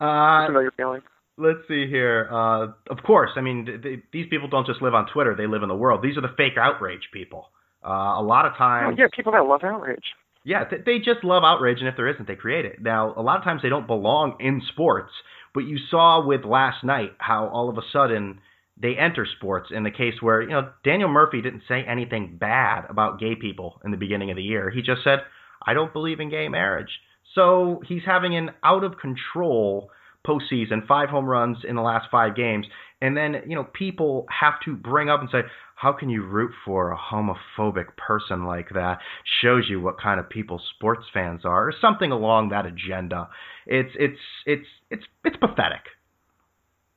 uh, 0.06 0.46
familiar 0.46 0.72
feeling. 0.76 1.02
Let's 1.36 1.60
see 1.68 1.86
here. 1.88 2.28
Uh, 2.32 2.68
of 2.90 3.02
course, 3.04 3.30
I 3.36 3.42
mean 3.42 3.66
th- 3.66 4.00
these 4.12 4.26
people 4.30 4.48
don't 4.48 4.66
just 4.66 4.80
live 4.80 4.94
on 4.94 5.06
Twitter; 5.12 5.34
they 5.36 5.46
live 5.46 5.62
in 5.62 5.68
the 5.68 5.76
world. 5.76 6.00
These 6.02 6.16
are 6.16 6.22
the 6.22 6.32
fake 6.38 6.56
outrage 6.58 7.02
people. 7.12 7.50
Uh, 7.84 8.20
a 8.20 8.22
lot 8.22 8.46
of 8.46 8.56
times, 8.56 8.96
oh, 8.98 9.02
yeah, 9.02 9.08
people 9.14 9.32
that 9.32 9.44
love 9.44 9.60
outrage. 9.62 10.04
Yeah, 10.44 10.64
they 10.86 10.98
just 10.98 11.22
love 11.22 11.44
outrage, 11.44 11.80
and 11.80 11.88
if 11.88 11.96
there 11.96 12.08
isn't, 12.08 12.26
they 12.26 12.36
create 12.36 12.64
it. 12.64 12.80
Now, 12.80 13.12
a 13.14 13.22
lot 13.22 13.38
of 13.38 13.44
times 13.44 13.60
they 13.62 13.68
don't 13.68 13.86
belong 13.86 14.36
in 14.40 14.62
sports, 14.72 15.12
but 15.52 15.60
you 15.60 15.78
saw 15.90 16.24
with 16.26 16.44
last 16.44 16.82
night 16.82 17.10
how 17.18 17.48
all 17.48 17.68
of 17.68 17.76
a 17.76 17.82
sudden 17.92 18.40
they 18.80 18.96
enter 18.96 19.26
sports 19.36 19.68
in 19.70 19.82
the 19.82 19.90
case 19.90 20.14
where, 20.20 20.40
you 20.40 20.48
know, 20.48 20.70
Daniel 20.82 21.10
Murphy 21.10 21.42
didn't 21.42 21.64
say 21.68 21.84
anything 21.86 22.38
bad 22.40 22.86
about 22.88 23.20
gay 23.20 23.34
people 23.34 23.80
in 23.84 23.90
the 23.90 23.98
beginning 23.98 24.30
of 24.30 24.36
the 24.36 24.42
year. 24.42 24.70
He 24.70 24.80
just 24.80 25.04
said, 25.04 25.18
I 25.66 25.74
don't 25.74 25.92
believe 25.92 26.20
in 26.20 26.30
gay 26.30 26.48
marriage. 26.48 27.00
So 27.34 27.82
he's 27.86 28.02
having 28.06 28.34
an 28.34 28.50
out 28.64 28.82
of 28.82 28.98
control 28.98 29.90
postseason, 30.26 30.86
five 30.86 31.08
home 31.08 31.26
runs 31.26 31.58
in 31.66 31.76
the 31.76 31.82
last 31.82 32.08
five 32.10 32.36
games, 32.36 32.66
and 33.00 33.16
then 33.16 33.36
you 33.46 33.54
know 33.54 33.64
people 33.64 34.26
have 34.28 34.54
to 34.64 34.76
bring 34.76 35.08
up 35.08 35.20
and 35.20 35.28
say, 35.30 35.40
how 35.80 35.92
can 35.92 36.10
you 36.10 36.22
root 36.22 36.52
for 36.64 36.92
a 36.92 36.98
homophobic 36.98 37.96
person 37.96 38.44
like 38.44 38.68
that? 38.74 38.98
Shows 39.40 39.64
you 39.68 39.80
what 39.80 39.98
kind 39.98 40.20
of 40.20 40.28
people 40.28 40.60
sports 40.74 41.06
fans 41.12 41.42
are, 41.44 41.68
or 41.68 41.74
something 41.80 42.12
along 42.12 42.50
that 42.50 42.66
agenda. 42.66 43.28
It's 43.66 43.90
it's 43.98 44.20
it's 44.44 44.66
it's 44.90 45.04
it's 45.24 45.36
pathetic. 45.36 45.84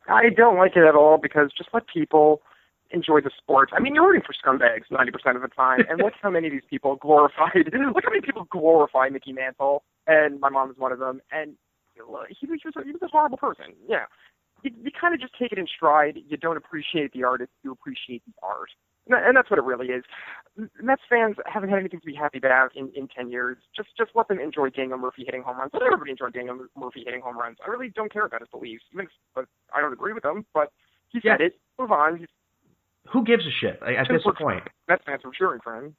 I 0.09 0.29
don't 0.35 0.57
like 0.57 0.75
it 0.75 0.85
at 0.85 0.95
all 0.95 1.17
because 1.17 1.51
just 1.57 1.69
let 1.73 1.83
people 1.87 2.41
enjoy 2.91 3.21
the 3.21 3.31
sport. 3.37 3.69
I 3.73 3.79
mean, 3.79 3.95
you're 3.95 4.05
rooting 4.05 4.21
for 4.25 4.33
scumbags 4.33 4.91
90% 4.91 5.35
of 5.35 5.41
the 5.41 5.47
time, 5.47 5.79
and 5.89 5.99
look 5.99 6.13
how 6.21 6.29
many 6.29 6.47
of 6.47 6.53
these 6.53 6.61
people 6.69 6.97
glorified. 6.97 7.55
look 7.73 8.03
how 8.03 8.11
many 8.11 8.21
people 8.21 8.45
glorify 8.51 9.09
Mickey 9.09 9.31
Mantle, 9.31 9.83
and 10.07 10.39
my 10.39 10.49
mom 10.49 10.69
is 10.69 10.77
one 10.77 10.91
of 10.91 10.99
them. 10.99 11.21
And 11.31 11.55
he 11.95 12.47
was 12.47 12.59
just 12.61 12.77
he 12.85 12.91
was 12.91 13.01
a 13.01 13.07
horrible 13.07 13.37
person. 13.37 13.73
Yeah, 13.87 14.05
you, 14.63 14.71
you 14.83 14.91
kind 14.99 15.13
of 15.13 15.21
just 15.21 15.33
take 15.39 15.51
it 15.51 15.57
in 15.57 15.67
stride. 15.67 16.19
You 16.27 16.37
don't 16.37 16.57
appreciate 16.57 17.13
the 17.13 17.23
artist, 17.23 17.51
you 17.63 17.71
appreciate 17.71 18.23
the 18.25 18.33
art. 18.41 18.69
And 19.05 19.35
that's 19.35 19.49
what 19.49 19.59
it 19.59 19.65
really 19.65 19.87
is. 19.87 20.05
Mets 20.81 21.01
fans 21.09 21.35
haven't 21.45 21.69
had 21.69 21.79
anything 21.79 21.99
to 21.99 22.05
be 22.05 22.15
happy 22.15 22.37
about 22.37 22.69
in, 22.73 22.89
in 22.95 23.09
10 23.09 23.29
years. 23.29 23.57
Just 23.75 23.89
just 23.97 24.11
let 24.15 24.29
them 24.29 24.39
enjoy 24.39 24.69
Daniel 24.69 24.97
Murphy 24.97 25.23
hitting 25.25 25.43
home 25.43 25.57
runs. 25.57 25.71
Let 25.73 25.83
everybody 25.83 26.11
enjoy 26.11 26.29
Daniel 26.29 26.57
Murphy 26.77 27.03
hitting 27.05 27.19
home 27.19 27.37
runs. 27.37 27.57
I 27.65 27.69
really 27.69 27.89
don't 27.89 28.13
care 28.13 28.25
about 28.25 28.39
his 28.39 28.49
beliefs. 28.49 28.83
Even 28.93 29.05
if 29.05 29.11
but 29.35 29.45
I 29.75 29.81
don't 29.81 29.91
agree 29.91 30.13
with 30.13 30.23
him, 30.23 30.45
but 30.53 30.71
he 31.09 31.19
said 31.19 31.41
yeah. 31.41 31.47
it. 31.47 31.59
Move 31.77 31.91
on. 31.91 32.17
He's, 32.17 32.27
Who 33.11 33.25
gives 33.25 33.43
a 33.43 33.51
shit 33.59 33.79
I, 33.81 33.95
at 33.95 34.07
this 34.09 34.23
point? 34.39 34.63
Mets 34.87 35.03
fans 35.05 35.21
are 35.25 35.31
cheering 35.37 35.59
for 35.61 35.75
him. 35.75 35.95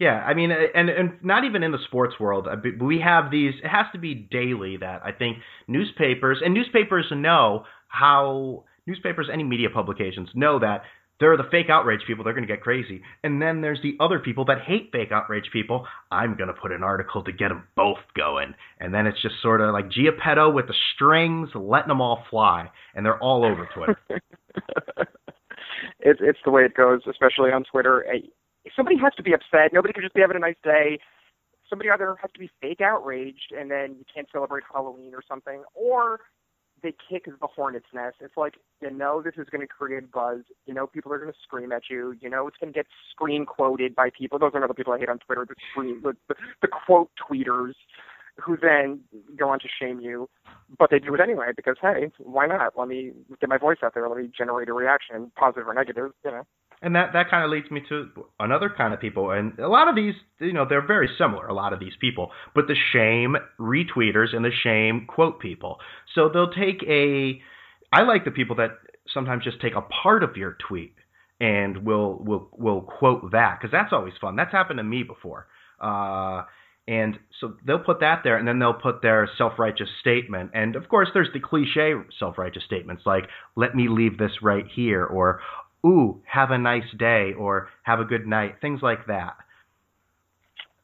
Yeah, 0.00 0.24
I 0.26 0.32
mean, 0.32 0.50
uh, 0.50 0.56
and 0.74 0.88
and 0.88 1.12
not 1.22 1.44
even 1.44 1.62
in 1.62 1.72
the 1.72 1.78
sports 1.86 2.14
world, 2.18 2.48
uh, 2.48 2.56
we 2.80 3.00
have 3.00 3.30
these. 3.30 3.52
It 3.62 3.68
has 3.68 3.84
to 3.92 3.98
be 3.98 4.14
daily 4.14 4.78
that 4.78 5.02
I 5.04 5.12
think 5.12 5.36
newspapers 5.68 6.38
and 6.42 6.54
newspapers 6.54 7.06
know 7.12 7.64
how 7.88 8.64
newspapers, 8.86 9.28
any 9.30 9.44
media 9.44 9.68
publications 9.72 10.30
know 10.34 10.58
that 10.58 10.82
there 11.20 11.30
are 11.30 11.36
the 11.36 11.48
fake 11.50 11.68
outrage 11.68 12.00
people, 12.06 12.24
they're 12.24 12.32
going 12.32 12.46
to 12.46 12.52
get 12.52 12.62
crazy. 12.62 13.02
And 13.22 13.42
then 13.42 13.60
there's 13.60 13.80
the 13.82 13.94
other 14.00 14.18
people 14.18 14.46
that 14.46 14.62
hate 14.62 14.88
fake 14.90 15.12
outrage 15.12 15.50
people. 15.52 15.86
I'm 16.10 16.34
going 16.34 16.48
to 16.48 16.54
put 16.54 16.72
an 16.72 16.82
article 16.82 17.22
to 17.24 17.30
get 17.30 17.48
them 17.48 17.64
both 17.76 17.98
going. 18.16 18.54
And 18.80 18.94
then 18.94 19.06
it's 19.06 19.20
just 19.20 19.34
sort 19.42 19.60
of 19.60 19.74
like 19.74 19.90
Geppetto 19.90 20.50
with 20.50 20.66
the 20.66 20.74
strings, 20.94 21.50
letting 21.54 21.88
them 21.88 22.00
all 22.00 22.24
fly. 22.30 22.70
And 22.94 23.04
they're 23.04 23.22
all 23.22 23.44
over 23.44 23.68
Twitter. 23.74 23.98
it's, 26.00 26.20
it's 26.22 26.38
the 26.46 26.50
way 26.50 26.62
it 26.62 26.74
goes, 26.74 27.02
especially 27.06 27.50
on 27.52 27.64
Twitter. 27.70 28.02
Somebody 28.76 28.96
has 28.98 29.12
to 29.16 29.22
be 29.22 29.32
upset. 29.32 29.72
Nobody 29.72 29.92
can 29.92 30.02
just 30.02 30.14
be 30.14 30.20
having 30.20 30.36
a 30.36 30.40
nice 30.40 30.60
day. 30.62 30.98
Somebody 31.68 31.90
either 31.90 32.16
has 32.20 32.30
to 32.32 32.40
be 32.40 32.50
fake 32.60 32.80
outraged 32.80 33.52
and 33.56 33.70
then 33.70 33.94
you 33.98 34.04
can't 34.12 34.26
celebrate 34.32 34.64
Halloween 34.72 35.14
or 35.14 35.22
something, 35.26 35.62
or 35.74 36.20
they 36.82 36.94
kick 37.08 37.26
the 37.26 37.46
hornet's 37.46 37.86
nest. 37.92 38.16
It's 38.20 38.36
like 38.36 38.54
you 38.80 38.90
know 38.90 39.22
this 39.22 39.34
is 39.36 39.48
going 39.50 39.60
to 39.60 39.66
create 39.66 40.10
buzz. 40.10 40.40
You 40.66 40.74
know 40.74 40.86
people 40.86 41.12
are 41.12 41.18
going 41.18 41.32
to 41.32 41.38
scream 41.42 41.72
at 41.72 41.82
you. 41.90 42.16
You 42.20 42.28
know 42.28 42.46
it's 42.46 42.56
going 42.58 42.72
to 42.72 42.76
get 42.76 42.86
screen 43.10 43.46
quoted 43.46 43.94
by 43.94 44.10
people. 44.16 44.38
Those 44.38 44.52
are 44.54 44.66
the 44.66 44.74
people 44.74 44.92
I 44.92 44.98
hate 44.98 45.08
on 45.08 45.18
Twitter. 45.18 45.46
The 45.48 45.54
screen, 45.70 46.00
the, 46.02 46.14
the, 46.28 46.34
the 46.62 46.68
quote 46.68 47.10
tweeters, 47.20 47.74
who 48.36 48.56
then 48.56 49.00
go 49.38 49.50
on 49.50 49.60
to 49.60 49.68
shame 49.80 50.00
you, 50.00 50.28
but 50.78 50.90
they 50.90 50.98
do 50.98 51.14
it 51.14 51.20
anyway 51.20 51.50
because 51.54 51.76
hey, 51.80 52.10
why 52.18 52.46
not? 52.46 52.72
Let 52.76 52.88
me 52.88 53.12
get 53.40 53.48
my 53.48 53.58
voice 53.58 53.78
out 53.84 53.94
there. 53.94 54.08
Let 54.08 54.18
me 54.18 54.30
generate 54.36 54.68
a 54.68 54.72
reaction, 54.72 55.30
positive 55.36 55.68
or 55.68 55.74
negative. 55.74 56.12
You 56.24 56.30
know 56.30 56.46
and 56.82 56.94
that 56.94 57.12
that 57.12 57.30
kind 57.30 57.44
of 57.44 57.50
leads 57.50 57.70
me 57.70 57.82
to 57.88 58.08
another 58.38 58.72
kind 58.74 58.94
of 58.94 59.00
people. 59.00 59.30
And 59.30 59.58
a 59.58 59.68
lot 59.68 59.88
of 59.88 59.96
these 59.96 60.14
you 60.40 60.52
know 60.52 60.66
they're 60.68 60.86
very 60.86 61.08
similar 61.18 61.46
a 61.46 61.54
lot 61.54 61.72
of 61.72 61.80
these 61.80 61.92
people. 62.00 62.30
But 62.54 62.66
the 62.66 62.76
shame 62.92 63.36
retweeters 63.58 64.34
and 64.34 64.44
the 64.44 64.50
shame 64.62 65.06
quote 65.06 65.40
people. 65.40 65.78
So 66.14 66.28
they'll 66.32 66.52
take 66.52 66.82
a 66.88 67.40
i 67.92 68.02
like 68.02 68.24
the 68.24 68.30
people 68.30 68.56
that 68.56 68.78
sometimes 69.12 69.44
just 69.44 69.60
take 69.60 69.74
a 69.74 69.82
part 69.82 70.22
of 70.22 70.36
your 70.36 70.56
tweet 70.68 70.94
and 71.40 71.84
will 71.84 72.18
will 72.24 72.48
will 72.52 72.82
quote 72.82 73.32
that 73.32 73.58
because 73.60 73.72
that's 73.72 73.92
always 73.92 74.14
fun. 74.20 74.36
That's 74.36 74.52
happened 74.52 74.78
to 74.78 74.84
me 74.84 75.02
before. 75.02 75.46
Uh 75.80 76.42
and 76.88 77.18
so 77.40 77.54
they'll 77.64 77.78
put 77.78 78.00
that 78.00 78.22
there 78.24 78.36
and 78.36 78.48
then 78.48 78.58
they'll 78.58 78.72
put 78.74 79.00
their 79.00 79.30
self-righteous 79.38 79.88
statement. 80.00 80.50
And 80.54 80.74
of 80.76 80.88
course 80.88 81.08
there's 81.14 81.28
the 81.32 81.38
cliche 81.38 81.92
self-righteous 82.18 82.64
statements 82.64 83.02
like 83.06 83.28
let 83.54 83.74
me 83.74 83.88
leave 83.88 84.18
this 84.18 84.32
right 84.42 84.64
here 84.74 85.04
or 85.04 85.40
ooh, 85.84 86.20
have 86.26 86.50
a 86.50 86.58
nice 86.58 86.90
day 86.98 87.32
or 87.38 87.68
have 87.82 88.00
a 88.00 88.04
good 88.04 88.26
night, 88.26 88.56
things 88.60 88.80
like 88.82 89.06
that. 89.06 89.36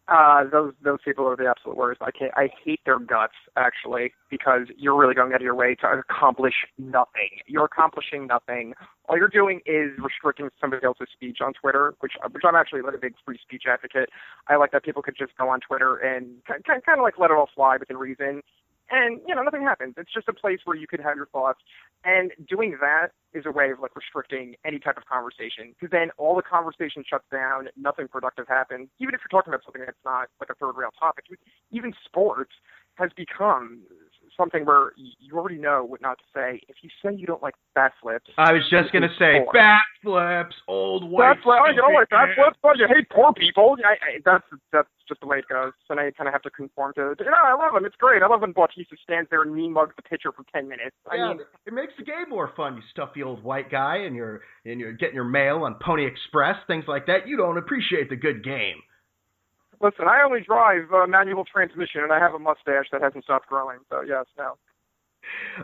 Uh, 0.08 0.44
those 0.52 0.72
those 0.84 1.00
people 1.04 1.26
are 1.26 1.34
the 1.34 1.46
absolute 1.48 1.76
worst. 1.76 2.00
I 2.00 2.12
can't. 2.12 2.30
I 2.36 2.48
hate 2.64 2.78
their 2.86 3.00
guts 3.00 3.34
actually 3.56 4.12
because 4.30 4.68
you're 4.76 4.96
really 4.96 5.14
going 5.14 5.32
out 5.32 5.40
of 5.40 5.42
your 5.42 5.56
way 5.56 5.74
to 5.80 5.86
accomplish 5.88 6.54
nothing. 6.78 7.42
You're 7.46 7.64
accomplishing 7.64 8.28
nothing. 8.28 8.74
All 9.08 9.16
you're 9.16 9.26
doing 9.26 9.62
is 9.66 9.90
restricting 9.98 10.48
somebody 10.60 10.84
else's 10.84 11.08
speech 11.12 11.38
on 11.44 11.54
Twitter, 11.54 11.94
which 11.98 12.12
which 12.30 12.44
I'm 12.46 12.54
actually 12.54 12.82
like 12.82 12.94
a 12.94 12.98
big 12.98 13.14
free 13.24 13.38
speech 13.42 13.64
advocate. 13.68 14.10
I 14.46 14.54
like 14.54 14.70
that 14.70 14.84
people 14.84 15.02
could 15.02 15.16
just 15.18 15.36
go 15.36 15.48
on 15.48 15.58
Twitter 15.58 15.96
and 15.96 16.36
kind 16.46 16.62
kind 16.64 17.00
of 17.00 17.02
like 17.02 17.18
let 17.18 17.32
it 17.32 17.36
all 17.36 17.50
fly 17.52 17.76
within 17.76 17.96
reason 17.96 18.42
and 18.90 19.20
you 19.26 19.34
know 19.34 19.42
nothing 19.42 19.62
happens. 19.62 19.94
It's 19.96 20.12
just 20.12 20.28
a 20.28 20.32
place 20.32 20.60
where 20.64 20.76
you 20.76 20.86
could 20.86 21.00
have 21.00 21.16
your 21.16 21.26
thoughts, 21.26 21.60
and 22.04 22.32
doing 22.48 22.78
that 22.80 23.08
is 23.32 23.44
a 23.46 23.52
way 23.52 23.70
of 23.70 23.80
like 23.80 23.94
restricting 23.96 24.54
any 24.64 24.78
type 24.78 24.96
of 24.96 25.04
conversation 25.06 25.74
because 25.74 25.90
then 25.90 26.10
all 26.18 26.36
the 26.36 26.42
conversation 26.42 27.04
shuts 27.08 27.24
down, 27.30 27.68
nothing 27.76 28.08
productive 28.08 28.46
happens. 28.48 28.88
Even 28.98 29.14
if 29.14 29.20
you're 29.20 29.40
talking 29.40 29.52
about 29.52 29.64
something 29.64 29.82
that's 29.84 29.98
not 30.04 30.28
like 30.40 30.50
a 30.50 30.54
third 30.54 30.76
rail 30.76 30.90
topic, 30.98 31.24
even 31.70 31.92
sports 32.04 32.52
has 32.94 33.10
become 33.16 33.82
something 34.36 34.64
where 34.64 34.92
you 34.96 35.36
already 35.36 35.58
know 35.58 35.84
what 35.84 36.00
not 36.00 36.18
to 36.18 36.24
say. 36.34 36.60
If 36.68 36.76
you 36.82 36.90
say 37.02 37.14
you 37.14 37.26
don't 37.26 37.42
like 37.42 37.54
backflips, 37.76 38.32
I 38.38 38.52
was 38.52 38.62
just 38.70 38.92
gonna 38.92 39.12
say 39.18 39.44
backflips, 39.54 40.54
old 40.68 41.08
white. 41.10 41.38
Backflips. 41.38 41.60
Oh, 41.60 41.70
you 41.70 41.76
don't 41.76 41.94
like 41.94 42.08
backflips, 42.08 42.56
but 42.62 42.78
you 42.78 42.86
hate 42.88 43.08
poor 43.10 43.32
people. 43.32 43.76
I, 43.84 43.92
I, 43.92 44.18
that's 44.24 44.44
that's 44.72 44.88
just 45.08 45.20
the 45.20 45.26
way 45.26 45.38
it 45.38 45.48
goes. 45.48 45.72
So 45.86 45.94
now 45.94 46.04
you 46.04 46.12
kind 46.12 46.28
of 46.28 46.34
have 46.34 46.42
to 46.42 46.50
conform 46.50 46.92
to. 46.94 47.12
It. 47.12 47.20
Yeah, 47.20 47.32
I 47.44 47.54
love 47.54 47.74
them. 47.74 47.84
It's 47.84 47.96
great. 47.96 48.22
I 48.22 48.26
love 48.26 48.40
when 48.40 48.52
Bautista 48.52 48.96
stands 49.02 49.30
there 49.30 49.42
and 49.42 49.54
knee 49.54 49.68
mugs 49.68 49.94
the 49.96 50.02
pitcher 50.02 50.32
for 50.32 50.44
ten 50.52 50.68
minutes. 50.68 50.96
I 51.10 51.16
yeah, 51.16 51.28
mean, 51.28 51.40
it 51.66 51.72
makes 51.72 51.92
the 51.98 52.04
game 52.04 52.28
more 52.28 52.52
fun. 52.56 52.76
You 52.76 52.82
stuffy 52.90 53.22
old 53.22 53.42
white 53.42 53.70
guy, 53.70 53.98
and 53.98 54.14
you're 54.14 54.40
and 54.64 54.80
you're 54.80 54.92
getting 54.92 55.14
your 55.14 55.24
mail 55.24 55.64
on 55.64 55.76
Pony 55.84 56.06
Express, 56.06 56.56
things 56.66 56.84
like 56.88 57.06
that. 57.06 57.26
You 57.26 57.36
don't 57.36 57.58
appreciate 57.58 58.10
the 58.10 58.16
good 58.16 58.44
game. 58.44 58.76
Listen, 59.80 60.06
I 60.08 60.22
only 60.24 60.40
drive 60.40 60.88
uh, 60.92 61.06
manual 61.06 61.44
transmission, 61.44 62.00
and 62.02 62.12
I 62.12 62.18
have 62.18 62.32
a 62.32 62.38
mustache 62.38 62.86
that 62.92 63.02
hasn't 63.02 63.24
stopped 63.24 63.48
growing. 63.48 63.78
So 63.90 64.00
yes, 64.00 64.24
no. 64.38 64.56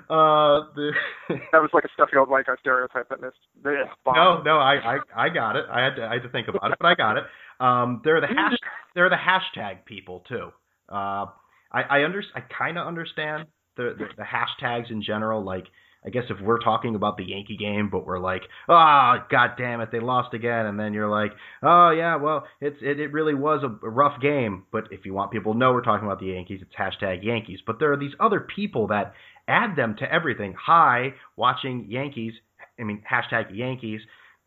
Uh, 0.09 0.73
the 0.75 0.91
that 1.53 1.61
was 1.61 1.71
like 1.73 1.85
a 1.85 1.89
stuffy 1.95 2.17
old 2.17 2.29
white 2.29 2.47
guy 2.47 2.55
stereotype 2.61 3.09
that 3.09 3.21
missed. 3.21 3.37
no, 3.65 4.43
no, 4.43 4.59
I, 4.59 4.97
I, 4.97 4.99
I 5.17 5.29
got 5.29 5.57
it. 5.57 5.65
I 5.71 5.83
had 5.83 5.97
to, 5.97 6.05
I 6.05 6.15
had 6.15 6.23
to 6.23 6.29
think 6.31 6.49
about 6.49 6.73
it, 6.73 6.79
but 6.81 6.87
I 6.87 6.95
got 6.95 7.17
it. 7.19 7.25
Um, 7.61 8.01
there 8.05 8.17
are 8.17 8.21
the 8.21 8.27
hash, 8.27 8.57
there 8.95 9.07
are 9.07 9.11
the 9.11 9.17
hashtag 9.17 9.85
people 9.85 10.25
too. 10.29 10.51
Uh, 10.89 11.27
I, 11.73 11.83
I 11.89 12.05
under, 12.05 12.23
I 12.35 12.41
kind 12.41 12.79
of 12.79 12.87
understand 12.87 13.47
the, 13.77 13.95
the 13.99 14.07
the 14.17 14.25
hashtags 14.25 14.91
in 14.91 15.03
general, 15.03 15.45
like 15.45 15.65
I 16.05 16.11
guess 16.11 16.25
if 16.31 16.41
we're 16.41 16.59
talking 16.59 16.97
about 16.97 17.17
the 17.17 17.25
Yankee 17.25 17.57
game, 17.57 17.89
but 17.89 18.05
we're 18.05 18.19
like, 18.19 18.43
oh, 18.69 19.15
god 19.31 19.51
damn 19.57 19.81
it, 19.81 19.91
they 19.93 20.01
lost 20.01 20.35
again, 20.35 20.67
and 20.67 20.79
then 20.79 20.93
you're 20.93 21.09
like, 21.09 21.31
oh 21.63 21.91
yeah, 21.91 22.17
well, 22.17 22.45
it's 22.61 22.77
it, 22.83 22.99
it 22.99 23.13
really 23.13 23.35
was 23.35 23.63
a, 23.63 23.87
a 23.87 23.91
rough 23.91 24.21
game. 24.21 24.65
But 24.73 24.85
if 24.91 25.05
you 25.05 25.15
want 25.15 25.31
people 25.31 25.53
to 25.53 25.59
know 25.59 25.73
we're 25.73 25.83
talking 25.83 26.07
about 26.07 26.19
the 26.19 26.27
Yankees, 26.27 26.61
it's 26.63 26.75
hashtag 26.75 27.23
Yankees. 27.23 27.61
But 27.65 27.79
there 27.79 27.93
are 27.93 27.97
these 27.97 28.15
other 28.19 28.41
people 28.41 28.89
that 28.89 29.15
add 29.49 29.77
them 29.77 29.97
to 29.99 30.13
everything. 30.13 30.55
Hi, 30.59 31.15
watching 31.37 31.87
Yankees. 31.89 32.33
I 32.79 32.85
mean, 32.85 33.03
hashtag 33.11 33.57
Yankees. 33.57 34.01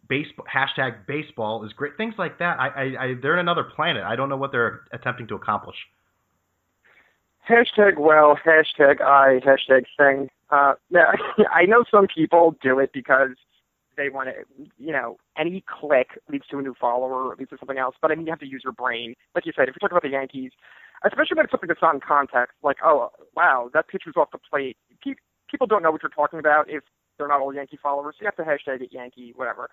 Baseball, 0.07 0.45
hashtag 0.53 1.07
baseball 1.07 1.65
is 1.65 1.73
great. 1.73 1.97
Things 1.97 2.13
like 2.17 2.37
that. 2.39 2.59
I, 2.59 2.67
I, 2.67 2.83
I, 3.03 3.13
they're 3.21 3.33
in 3.33 3.39
another 3.39 3.63
planet. 3.63 4.03
I 4.03 4.15
don't 4.15 4.29
know 4.29 4.37
what 4.37 4.51
they're 4.51 4.81
attempting 4.91 5.27
to 5.27 5.35
accomplish. 5.35 5.77
Hashtag 7.49 7.97
well, 7.97 8.37
hashtag 8.45 9.01
I, 9.01 9.39
hashtag 9.45 9.85
thing. 9.97 10.29
Uh, 10.49 10.73
I 11.51 11.65
know 11.65 11.83
some 11.89 12.07
people 12.07 12.55
do 12.61 12.79
it 12.79 12.91
because 12.93 13.35
they 13.95 14.09
want 14.09 14.29
to, 14.29 14.65
you 14.77 14.91
know, 14.91 15.17
any 15.37 15.63
click 15.67 16.19
leads 16.29 16.47
to 16.47 16.59
a 16.59 16.61
new 16.61 16.75
follower, 16.79 17.35
leads 17.37 17.49
to 17.49 17.57
something 17.59 17.77
else. 17.77 17.95
But 18.01 18.11
I 18.11 18.15
mean, 18.15 18.25
you 18.25 18.31
have 18.31 18.39
to 18.39 18.47
use 18.47 18.61
your 18.63 18.73
brain. 18.73 19.15
Like 19.33 19.45
you 19.45 19.53
said, 19.55 19.69
if 19.69 19.75
you 19.75 19.79
talk 19.79 19.91
about 19.91 20.03
the 20.03 20.09
Yankees, 20.09 20.51
especially 21.05 21.35
when 21.35 21.45
it's 21.45 21.51
something 21.51 21.67
that's 21.67 21.81
not 21.81 21.95
in 21.95 22.01
context, 22.01 22.55
like, 22.63 22.77
oh, 22.83 23.09
wow, 23.35 23.69
that 23.73 23.87
pitch 23.87 24.03
was 24.05 24.15
off 24.17 24.31
the 24.31 24.37
plate. 24.37 24.77
People 25.49 25.67
don't 25.67 25.83
know 25.83 25.91
what 25.91 26.01
you're 26.03 26.09
talking 26.09 26.39
about 26.39 26.69
if 26.69 26.83
they're 27.17 27.27
not 27.27 27.41
all 27.41 27.53
Yankee 27.53 27.79
followers. 27.81 28.15
So 28.17 28.23
you 28.23 28.27
have 28.27 28.35
to 28.35 28.43
hashtag 28.43 28.81
it 28.81 28.91
Yankee, 28.91 29.33
whatever 29.35 29.69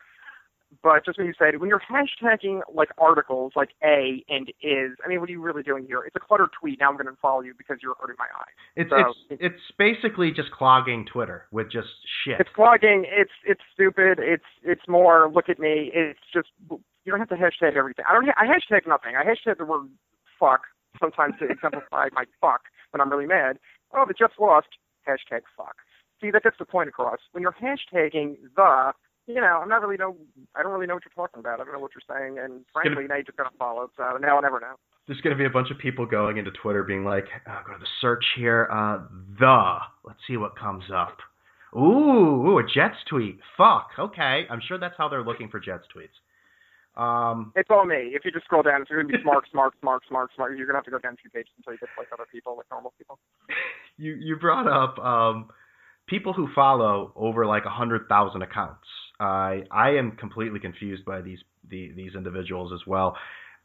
but 0.83 1.05
just 1.05 1.19
when 1.19 1.27
you 1.27 1.35
said 1.39 1.61
when 1.61 1.69
you're 1.69 1.83
hashtagging 1.83 2.61
like 2.73 2.89
articles 2.99 3.53
like 3.57 3.71
a 3.83 4.25
and 4.29 4.49
is, 4.63 4.97
I 5.05 5.09
mean, 5.09 5.21
what 5.21 5.29
are 5.29 5.33
you 5.33 5.43
really 5.43 5.63
doing 5.63 5.85
here? 5.87 6.03
It's 6.07 6.17
a 6.17 6.21
cluttered 6.21 6.51
tweet. 6.59 6.81
Now 6.81 6.89
I'm 6.91 6.97
going 6.97 7.07
to 7.07 7.21
follow 7.21 7.43
you 7.43 7.53
because 7.57 7.79
you're 7.83 7.95
hurting 8.01 8.17
my 8.19 8.29
eyes. 8.35 8.55
It's 8.77 8.91
so, 8.91 9.13
it's 9.31 9.43
it's 9.43 9.65
basically 9.79 10.31
just 10.33 10.51
clogging 10.51 11.05
Twitter 11.05 11.47
with 11.51 11.71
just 11.71 11.89
shit. 12.25 12.41
It's 12.41 12.51
clogging. 12.55 13.05
It's 13.09 13.33
it's 13.45 13.61
stupid. 13.75 14.19
It's 14.19 14.49
it's 14.63 14.87
more 14.89 15.31
look 15.33 15.49
at 15.49 15.59
me. 15.59 15.91
It's 15.93 16.21
just 16.33 16.49
you 16.71 17.11
don't 17.11 17.19
have 17.19 17.29
to 17.31 17.37
hashtag 17.37 17.77
everything. 17.77 18.05
I 18.09 18.15
don't. 18.15 18.29
I 18.29 18.47
hashtag 18.47 18.87
nothing. 18.87 19.13
I 19.17 19.25
hashtag 19.25 19.59
the 19.59 19.65
word 19.65 19.89
fuck 20.39 20.63
sometimes 21.01 21.35
to 21.41 21.47
exemplify 21.47 22.09
my 22.13 22.25
fuck 22.41 22.63
when 22.91 23.01
I'm 23.01 23.11
really 23.11 23.27
mad. 23.27 23.59
Oh, 23.95 24.05
the 24.07 24.15
Jets 24.15 24.35
lost. 24.39 24.69
Hashtag 25.07 25.43
fuck. 25.57 25.77
See, 26.21 26.31
that 26.31 26.45
gets 26.45 26.57
the 26.59 26.65
point 26.65 26.89
across. 26.89 27.19
When 27.33 27.43
you're 27.43 27.55
hashtagging 27.61 28.37
the, 28.55 28.93
you 29.27 29.37
know, 29.37 29.61
I'm 29.63 29.69
not 29.69 29.83
really 29.83 29.97
know. 29.97 30.17
I 30.55 30.63
don't 30.63 30.73
really 30.73 30.87
know 30.87 30.95
what 30.95 31.05
you're 31.05 31.27
talking 31.27 31.41
about. 31.41 31.61
I 31.61 31.65
don't 31.65 31.73
know 31.73 31.81
what 31.81 31.93
you're 31.95 32.17
saying, 32.17 32.39
and 32.39 32.65
frankly, 32.73 33.07
now 33.09 33.17
you 33.17 33.25
just 33.25 33.39
gotta 33.39 33.55
follow. 33.59 33.91
So 33.97 34.19
now 34.21 34.37
I'll 34.37 34.43
never 34.43 34.61
know. 34.61 34.75
There's 35.07 35.21
going 35.21 35.37
to 35.37 35.39
be 35.39 35.47
a 35.47 35.51
bunch 35.51 35.71
of 35.73 35.79
people 35.79 36.07
going 36.07 36.37
into 36.37 36.53
Twitter 36.63 36.85
being 36.85 37.05
like, 37.05 37.25
oh, 37.49 37.59
go 37.67 37.73
to 37.73 37.79
the 37.81 37.87
search 38.01 38.25
here, 38.37 38.69
uh, 38.71 38.99
the. 39.39 39.79
Let's 40.05 40.21
see 40.29 40.37
what 40.37 40.57
comes 40.57 40.85
up. 40.95 41.19
Ooh, 41.75 42.47
ooh, 42.47 42.59
a 42.59 42.63
Jets 42.63 42.97
tweet. 43.09 43.39
Fuck. 43.57 43.89
Okay, 43.99 44.47
I'm 44.49 44.61
sure 44.67 44.79
that's 44.79 44.95
how 44.97 45.09
they're 45.09 45.25
looking 45.25 45.49
for 45.49 45.59
Jets 45.59 45.85
tweets. 45.91 46.15
Um, 47.01 47.53
It's 47.57 47.69
all 47.71 47.85
me. 47.85 48.13
If 48.13 48.25
you 48.25 48.31
just 48.31 48.45
scroll 48.45 48.63
down, 48.63 48.83
it's 48.83 48.91
going 48.91 49.09
to 49.09 49.13
be 49.13 49.21
smart, 49.23 49.45
smart, 49.51 49.75
smart, 49.81 50.03
smart, 50.09 50.31
smart. 50.37 50.57
You're 50.57 50.67
going 50.67 50.75
to 50.75 50.79
have 50.79 50.85
to 50.85 50.91
go 50.91 50.99
down 50.99 51.15
a 51.15 51.17
few 51.17 51.31
pages 51.31 51.51
until 51.57 51.73
you 51.73 51.79
get 51.79 51.87
to, 51.87 52.01
like 52.01 52.09
other 52.13 52.27
people, 52.31 52.57
like 52.57 52.67
normal 52.71 52.93
people. 52.99 53.19
you 53.97 54.15
you 54.15 54.37
brought 54.37 54.69
up 54.69 54.99
um, 54.99 55.49
people 56.07 56.33
who 56.33 56.49
follow 56.55 57.13
over 57.17 57.45
like 57.47 57.65
a 57.65 57.71
hundred 57.71 58.09
thousand 58.09 58.43
accounts. 58.43 58.87
I 59.21 59.65
I 59.71 59.91
am 59.91 60.13
completely 60.13 60.61
confused 60.61 61.05
by 61.05 61.21
these 61.21 61.41
the, 61.69 61.93
these 61.95 62.15
individuals 62.15 62.73
as 62.73 62.87
well. 62.87 63.17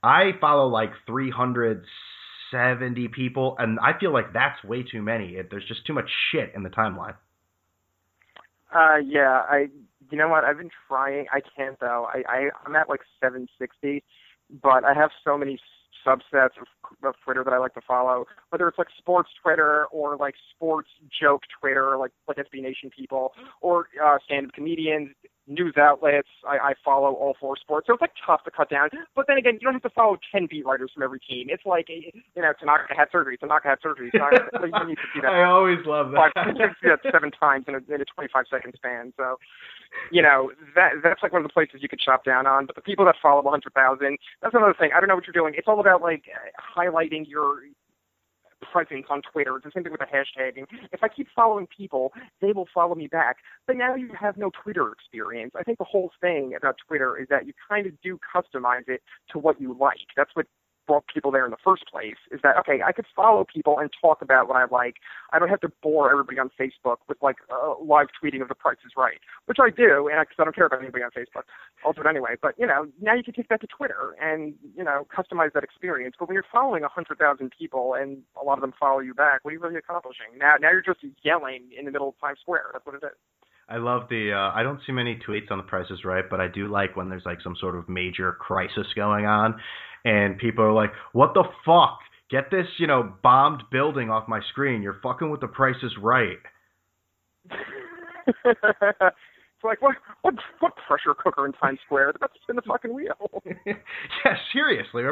I 0.03 0.31
follow 0.39 0.67
like 0.67 0.91
370 1.07 3.07
people, 3.09 3.55
and 3.57 3.79
I 3.79 3.97
feel 3.99 4.13
like 4.13 4.33
that's 4.33 4.63
way 4.63 4.83
too 4.83 5.01
many. 5.01 5.35
It, 5.35 5.49
there's 5.49 5.65
just 5.67 5.85
too 5.85 5.93
much 5.93 6.09
shit 6.31 6.53
in 6.55 6.63
the 6.63 6.69
timeline. 6.69 7.15
Uh, 8.73 8.97
yeah, 9.03 9.41
I. 9.49 9.67
You 10.09 10.17
know 10.17 10.29
what? 10.29 10.45
I've 10.45 10.57
been 10.57 10.69
trying. 10.87 11.25
I 11.33 11.41
can't 11.55 11.77
though. 11.79 12.07
I, 12.07 12.23
I 12.29 12.49
I'm 12.65 12.75
at 12.75 12.87
like 12.87 13.01
760, 13.21 14.03
but 14.61 14.85
I 14.85 14.93
have 14.93 15.09
so 15.25 15.37
many 15.37 15.59
subsets 16.07 16.57
of, 16.61 16.67
of 17.03 17.15
Twitter 17.23 17.43
that 17.43 17.53
I 17.53 17.57
like 17.57 17.73
to 17.73 17.81
follow. 17.85 18.25
Whether 18.49 18.67
it's 18.67 18.77
like 18.77 18.87
sports 18.97 19.29
Twitter 19.41 19.85
or 19.87 20.15
like 20.15 20.35
sports 20.55 20.89
joke 21.21 21.43
Twitter, 21.59 21.97
like 21.97 22.11
like 22.27 22.37
SB 22.37 22.61
Nation 22.61 22.89
people, 22.95 23.33
or 23.61 23.87
uh, 24.03 24.17
stand-up 24.25 24.53
comedians, 24.53 25.09
news 25.47 25.75
outlets. 25.77 26.27
I, 26.47 26.57
I 26.57 26.73
follow 26.83 27.13
all 27.13 27.35
four 27.39 27.55
sports, 27.57 27.87
so 27.87 27.93
it's 27.93 28.01
like 28.01 28.13
tough 28.25 28.43
to 28.43 28.51
cut 28.51 28.69
down. 28.69 28.89
But 29.15 29.25
then 29.27 29.37
again, 29.37 29.53
you 29.59 29.65
don't 29.65 29.73
have 29.73 29.83
to 29.83 29.89
follow 29.89 30.17
10 30.31 30.47
beat 30.49 30.65
writers 30.65 30.91
from 30.93 31.03
every 31.03 31.19
team. 31.19 31.47
It's 31.49 31.65
like 31.65 31.87
eh, 31.89 32.11
you 32.35 32.41
know, 32.41 32.53
Tanaka 32.59 32.93
had 32.95 33.07
surgery. 33.11 33.37
Tanaka 33.37 33.69
had 33.69 33.79
surgery. 33.81 34.11
Tanaka, 34.11 34.49
like, 34.61 34.71
you 34.81 34.87
need 34.87 34.95
to 34.95 35.07
see 35.13 35.21
that. 35.21 35.31
I 35.31 35.43
always 35.45 35.79
love 35.85 36.11
that. 36.11 36.31
Five, 36.35 36.55
you 36.55 36.67
see 36.81 36.89
that 36.89 36.99
seven 37.11 37.31
times 37.31 37.65
in 37.67 37.75
a, 37.75 37.81
in 37.93 38.01
a 38.01 38.05
25 38.05 38.45
second 38.51 38.73
span. 38.75 39.13
So, 39.17 39.37
you 40.11 40.21
know, 40.21 40.51
that 40.75 40.99
that's 41.03 41.23
like 41.23 41.31
one 41.31 41.41
of 41.41 41.47
the 41.47 41.53
places 41.53 41.79
you 41.81 41.89
could 41.89 41.99
chop 41.99 42.25
down 42.25 42.45
on. 42.45 42.65
But 42.65 42.75
the 42.75 42.81
people 42.81 43.05
that 43.05 43.15
follow 43.21 43.41
100,000, 43.41 43.71
that's 44.41 44.53
another 44.53 44.75
thing. 44.77 44.91
I 44.95 44.99
don't 44.99 45.07
know 45.07 45.15
what 45.15 45.25
you're 45.25 45.33
doing. 45.33 45.53
It's 45.57 45.67
all 45.67 45.79
about 45.79 46.01
like 46.01 46.25
highlighting 46.59 47.27
your 47.27 47.61
presence 48.61 49.05
on 49.09 49.21
Twitter. 49.31 49.55
It's 49.55 49.65
the 49.65 49.71
same 49.73 49.83
thing 49.83 49.91
with 49.91 50.01
the 50.01 50.07
hashtagging. 50.07 50.65
If 50.91 51.03
I 51.03 51.07
keep 51.07 51.27
following 51.35 51.67
people, 51.67 52.13
they 52.41 52.51
will 52.51 52.67
follow 52.73 52.95
me 52.95 53.07
back. 53.07 53.37
But 53.65 53.77
now 53.77 53.95
you 53.95 54.09
have 54.19 54.37
no 54.37 54.51
Twitter 54.63 54.91
experience. 54.91 55.53
I 55.57 55.63
think 55.63 55.77
the 55.77 55.83
whole 55.83 56.11
thing 56.21 56.53
about 56.57 56.75
Twitter 56.87 57.17
is 57.17 57.27
that 57.29 57.45
you 57.45 57.53
kind 57.67 57.85
of 57.85 57.93
do 58.01 58.19
customize 58.35 58.87
it 58.87 59.01
to 59.31 59.39
what 59.39 59.59
you 59.61 59.75
like. 59.79 60.07
That's 60.15 60.31
what 60.33 60.47
brought 60.87 61.05
people 61.13 61.31
there 61.31 61.45
in 61.45 61.51
the 61.51 61.63
first 61.63 61.83
place 61.91 62.15
is 62.31 62.39
that 62.41 62.57
okay 62.57 62.79
i 62.85 62.91
could 62.91 63.05
follow 63.15 63.45
people 63.45 63.77
and 63.77 63.89
talk 64.01 64.21
about 64.21 64.47
what 64.47 64.55
i 64.55 64.65
like. 64.71 64.95
I 65.33 65.39
don't 65.39 65.49
have 65.49 65.59
to 65.61 65.71
bore 65.83 66.09
everybody 66.09 66.39
on 66.39 66.49
facebook 66.59 66.97
with 67.07 67.17
like 67.21 67.37
uh, 67.51 67.75
live 67.83 68.07
tweeting 68.15 68.41
of 68.41 68.47
the 68.47 68.55
price 68.55 68.77
is 68.85 68.93
right 68.97 69.19
which 69.45 69.57
i 69.61 69.69
do 69.69 70.07
and 70.07 70.19
I, 70.19 70.23
I 70.23 70.43
don't 70.43 70.55
care 70.55 70.65
about 70.65 70.81
anybody 70.81 71.03
on 71.03 71.11
facebook. 71.11 71.43
I'll 71.85 71.93
do 71.93 72.01
it 72.01 72.07
anyway. 72.07 72.35
But 72.41 72.55
you 72.57 72.65
know 72.65 72.87
now 73.01 73.13
you 73.13 73.23
can 73.23 73.33
take 73.33 73.49
that 73.49 73.61
to 73.61 73.67
twitter 73.67 74.15
and 74.21 74.53
you 74.75 74.83
know 74.83 75.05
customize 75.15 75.53
that 75.53 75.63
experience. 75.63 76.15
But 76.17 76.27
when 76.27 76.35
you're 76.35 76.51
following 76.51 76.83
a 76.83 76.89
hundred 76.89 77.19
thousand 77.19 77.51
people 77.57 77.93
and 77.93 78.23
a 78.39 78.43
lot 78.43 78.57
of 78.57 78.61
them 78.61 78.73
follow 78.79 78.99
you 78.99 79.13
back 79.13 79.43
what 79.43 79.51
are 79.51 79.53
you 79.53 79.59
really 79.59 79.75
accomplishing? 79.75 80.37
Now 80.37 80.55
now 80.61 80.71
you're 80.71 80.81
just 80.81 80.99
yelling 81.23 81.69
in 81.77 81.85
the 81.85 81.91
middle 81.91 82.09
of 82.09 82.19
times 82.19 82.39
square. 82.41 82.69
That's 82.73 82.85
what 82.85 82.95
it 82.95 83.03
is. 83.03 83.17
I 83.69 83.77
love 83.77 84.03
the. 84.09 84.31
Uh, 84.31 84.57
I 84.57 84.63
don't 84.63 84.79
see 84.85 84.93
many 84.93 85.19
tweets 85.27 85.51
on 85.51 85.57
the 85.57 85.63
Price 85.63 85.89
is 85.91 86.05
Right, 86.05 86.23
but 86.29 86.39
I 86.39 86.47
do 86.47 86.67
like 86.67 86.95
when 86.95 87.09
there's 87.09 87.25
like 87.25 87.39
some 87.43 87.55
sort 87.59 87.75
of 87.75 87.89
major 87.89 88.31
crisis 88.33 88.87
going 88.95 89.25
on, 89.25 89.59
and 90.05 90.37
people 90.37 90.63
are 90.63 90.73
like, 90.73 90.91
"What 91.13 91.33
the 91.33 91.43
fuck? 91.65 91.99
Get 92.29 92.51
this, 92.51 92.67
you 92.77 92.87
know, 92.87 93.13
bombed 93.23 93.63
building 93.71 94.09
off 94.09 94.27
my 94.27 94.41
screen. 94.49 94.81
You're 94.81 94.99
fucking 95.01 95.29
with 95.29 95.41
the 95.41 95.47
Price 95.47 95.81
is 95.83 95.93
Right." 96.01 96.37
it's 98.45 99.63
like 99.63 99.81
what 99.81 99.95
what 100.21 100.33
what 100.59 100.73
pressure 100.87 101.13
cooker 101.17 101.45
in 101.45 101.53
Times 101.53 101.79
Square? 101.85 102.13
That's 102.19 102.33
spin 102.43 102.55
the 102.55 102.61
fucking 102.63 102.93
wheel. 102.93 103.41
yeah, 103.65 104.35
seriously. 104.53 105.03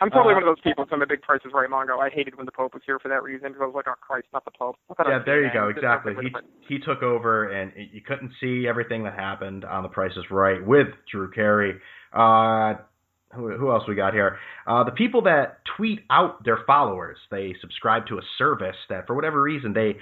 I'm 0.00 0.10
totally 0.10 0.32
Uh, 0.32 0.36
one 0.38 0.42
of 0.42 0.48
those 0.48 0.60
people. 0.62 0.84
So 0.88 0.96
I'm 0.96 1.02
a 1.02 1.06
big 1.06 1.22
Price 1.22 1.40
is 1.44 1.52
Right 1.54 1.70
Mongo. 1.70 1.98
I 2.00 2.10
hated 2.10 2.36
when 2.36 2.46
the 2.46 2.52
Pope 2.52 2.74
was 2.74 2.82
here 2.84 2.98
for 2.98 3.08
that 3.08 3.22
reason 3.22 3.48
because 3.48 3.62
I 3.62 3.66
was 3.66 3.74
like, 3.74 3.86
oh 3.88 3.94
Christ, 4.00 4.26
not 4.32 4.44
the 4.44 4.50
Pope. 4.50 4.76
I 4.90 4.94
thought 4.94 5.06
I 5.06 5.10
Yeah, 5.10 5.18
there 5.24 5.42
you 5.44 5.50
go. 5.52 5.68
Exactly. 5.68 6.14
He 6.20 6.28
different. 6.28 6.46
he 6.68 6.78
took 6.78 7.02
over, 7.02 7.50
and 7.50 7.72
it- 7.76 7.90
you 7.92 8.00
couldn't 8.02 8.32
see 8.40 8.66
everything 8.68 9.04
that 9.04 9.14
happened 9.14 9.64
on 9.64 9.82
The 9.82 9.88
Price 9.88 10.12
is 10.16 10.24
Right 10.30 10.64
with 10.64 10.88
Drew 11.10 11.30
Carey. 11.30 11.80
Uh, 12.12 12.74
who, 13.34 13.56
who 13.56 13.70
else 13.70 13.84
we 13.88 13.94
got 13.94 14.12
here? 14.12 14.38
Uh, 14.66 14.84
the 14.84 14.90
people 14.92 15.22
that 15.22 15.58
tweet 15.76 16.00
out 16.10 16.44
their 16.44 16.58
followers, 16.66 17.18
they 17.30 17.54
subscribe 17.60 18.06
to 18.06 18.18
a 18.18 18.22
service 18.38 18.76
that, 18.88 19.06
for 19.06 19.14
whatever 19.14 19.40
reason, 19.42 19.72
they 19.72 19.96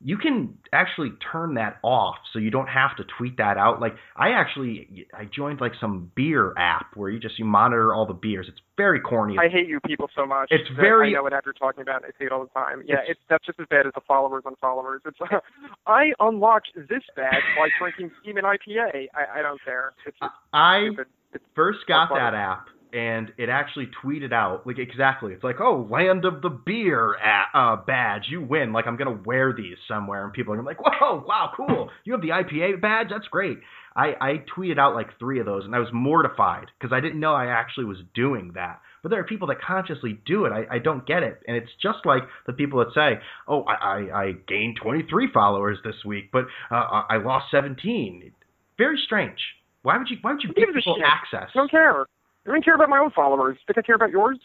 you 0.00 0.16
can 0.16 0.56
actually 0.72 1.10
turn 1.32 1.54
that 1.54 1.78
off, 1.82 2.16
so 2.32 2.38
you 2.38 2.50
don't 2.50 2.68
have 2.68 2.96
to 2.96 3.04
tweet 3.18 3.36
that 3.38 3.56
out. 3.56 3.80
Like 3.80 3.96
I 4.16 4.30
actually 4.30 5.06
I 5.12 5.24
joined 5.24 5.60
like 5.60 5.72
some 5.80 6.12
beer 6.14 6.54
app 6.56 6.94
where 6.94 7.10
you 7.10 7.18
just 7.18 7.36
you 7.38 7.44
monitor 7.44 7.92
all 7.92 8.06
the 8.06 8.14
beers. 8.14 8.46
It's 8.48 8.60
very 8.76 9.00
corny. 9.00 9.36
I 9.38 9.48
hate 9.48 9.66
you 9.66 9.80
people 9.84 10.08
so 10.14 10.24
much. 10.24 10.48
It's 10.52 10.68
very- 10.76 11.08
I 11.10 11.12
know 11.14 11.24
what 11.24 11.32
you're 11.44 11.52
talking 11.52 11.82
about. 11.82 12.04
I 12.04 12.10
see 12.18 12.26
it 12.26 12.32
all 12.32 12.44
the 12.44 12.50
time. 12.50 12.82
Yeah, 12.86 12.94
It's- 12.94 13.06
it's, 13.10 13.20
that's 13.28 13.44
just 13.44 13.58
as 13.58 13.66
bad 13.68 13.86
as 13.86 13.92
the 13.94 14.00
followers 14.06 14.44
on 14.46 14.54
followers. 14.60 15.02
It's 15.04 15.18
uh, 15.20 15.40
I 15.88 16.12
unlocked 16.20 16.68
this 16.76 17.02
badge 17.16 17.42
by 17.56 17.68
drinking 17.80 18.12
Seaman 18.24 18.44
IPA. 18.44 19.08
I, 19.14 19.40
I 19.40 19.42
don't 19.42 19.60
care. 19.64 19.94
It's 20.06 20.16
just 20.20 20.32
I 20.52 20.86
stupid. 20.86 21.06
It's, 21.32 21.44
first 21.56 21.80
got 21.88 22.10
funny. 22.10 22.20
that 22.20 22.34
app 22.34 22.66
and 22.92 23.32
it 23.36 23.48
actually 23.48 23.88
tweeted 24.02 24.32
out 24.32 24.66
like 24.66 24.78
exactly. 24.78 25.32
It's 25.32 25.44
like 25.44 25.60
oh 25.60 25.86
land 25.90 26.24
of 26.24 26.42
the 26.42 26.50
beer 26.50 27.14
a 27.14 27.58
uh, 27.58 27.76
badge 27.76 28.24
you 28.28 28.40
win. 28.42 28.72
Like 28.72 28.86
i'm 28.86 28.96
gonna 28.96 29.20
wear 29.24 29.52
these 29.52 29.76
somewhere. 29.86 30.24
And 30.24 30.32
people 30.32 30.54
are 30.54 30.62
like 30.62 30.78
whoa 30.80 31.24
wow 31.26 31.52
cool. 31.56 31.90
You 32.04 32.12
have 32.12 32.22
the 32.22 32.28
ipa 32.30 32.80
badge? 32.80 33.08
That's 33.10 33.28
great. 33.28 33.58
I 33.96 34.14
i 34.20 34.44
tweeted 34.56 34.78
out 34.78 34.94
like 34.94 35.18
three 35.18 35.40
of 35.40 35.46
those 35.46 35.64
and 35.64 35.74
i 35.74 35.78
was 35.78 35.88
mortified 35.92 36.66
because 36.78 36.92
i 36.92 37.00
didn't 37.00 37.20
know 37.20 37.34
i 37.34 37.46
actually 37.46 37.86
was 37.86 37.98
doing 38.14 38.52
that. 38.54 38.80
But 39.02 39.10
there 39.10 39.20
are 39.20 39.24
people 39.24 39.48
that 39.48 39.60
consciously 39.60 40.20
do 40.26 40.44
it. 40.44 40.50
I, 40.50 40.76
I 40.76 40.78
don't 40.80 41.06
get 41.06 41.22
it. 41.22 41.40
And 41.46 41.56
it's 41.56 41.70
just 41.80 41.98
like 42.04 42.24
the 42.46 42.52
people 42.52 42.78
that 42.80 42.94
say 42.94 43.22
oh 43.46 43.62
i 43.62 43.74
i, 43.74 44.22
I 44.22 44.32
gained 44.46 44.78
23 44.82 45.28
followers 45.32 45.78
this 45.84 46.04
week 46.04 46.30
but 46.32 46.44
uh, 46.70 47.04
i 47.08 47.16
lost 47.18 47.46
17 47.50 48.32
very 48.78 48.98
strange. 49.04 49.38
Why 49.82 49.98
would 49.98 50.08
you 50.08 50.16
why 50.22 50.32
would 50.32 50.42
you 50.42 50.50
Who 50.50 50.54
give 50.54 50.74
people 50.74 50.96
access? 51.04 51.50
I 51.54 51.58
don't 51.58 51.70
care. 51.70 52.06
I 52.48 52.52
don't 52.52 52.64
care 52.64 52.74
about 52.74 52.88
my 52.88 52.98
own 52.98 53.10
followers. 53.10 53.58
Think 53.66 53.78
I 53.78 53.82
care 53.82 53.96
about 53.96 54.10
yours? 54.10 54.38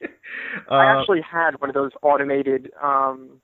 Uh, 0.70 0.74
I 0.74 0.98
actually 0.98 1.20
had 1.20 1.60
one 1.60 1.68
of 1.70 1.74
those 1.74 1.90
automated. 2.02 2.70
um 2.82 3.40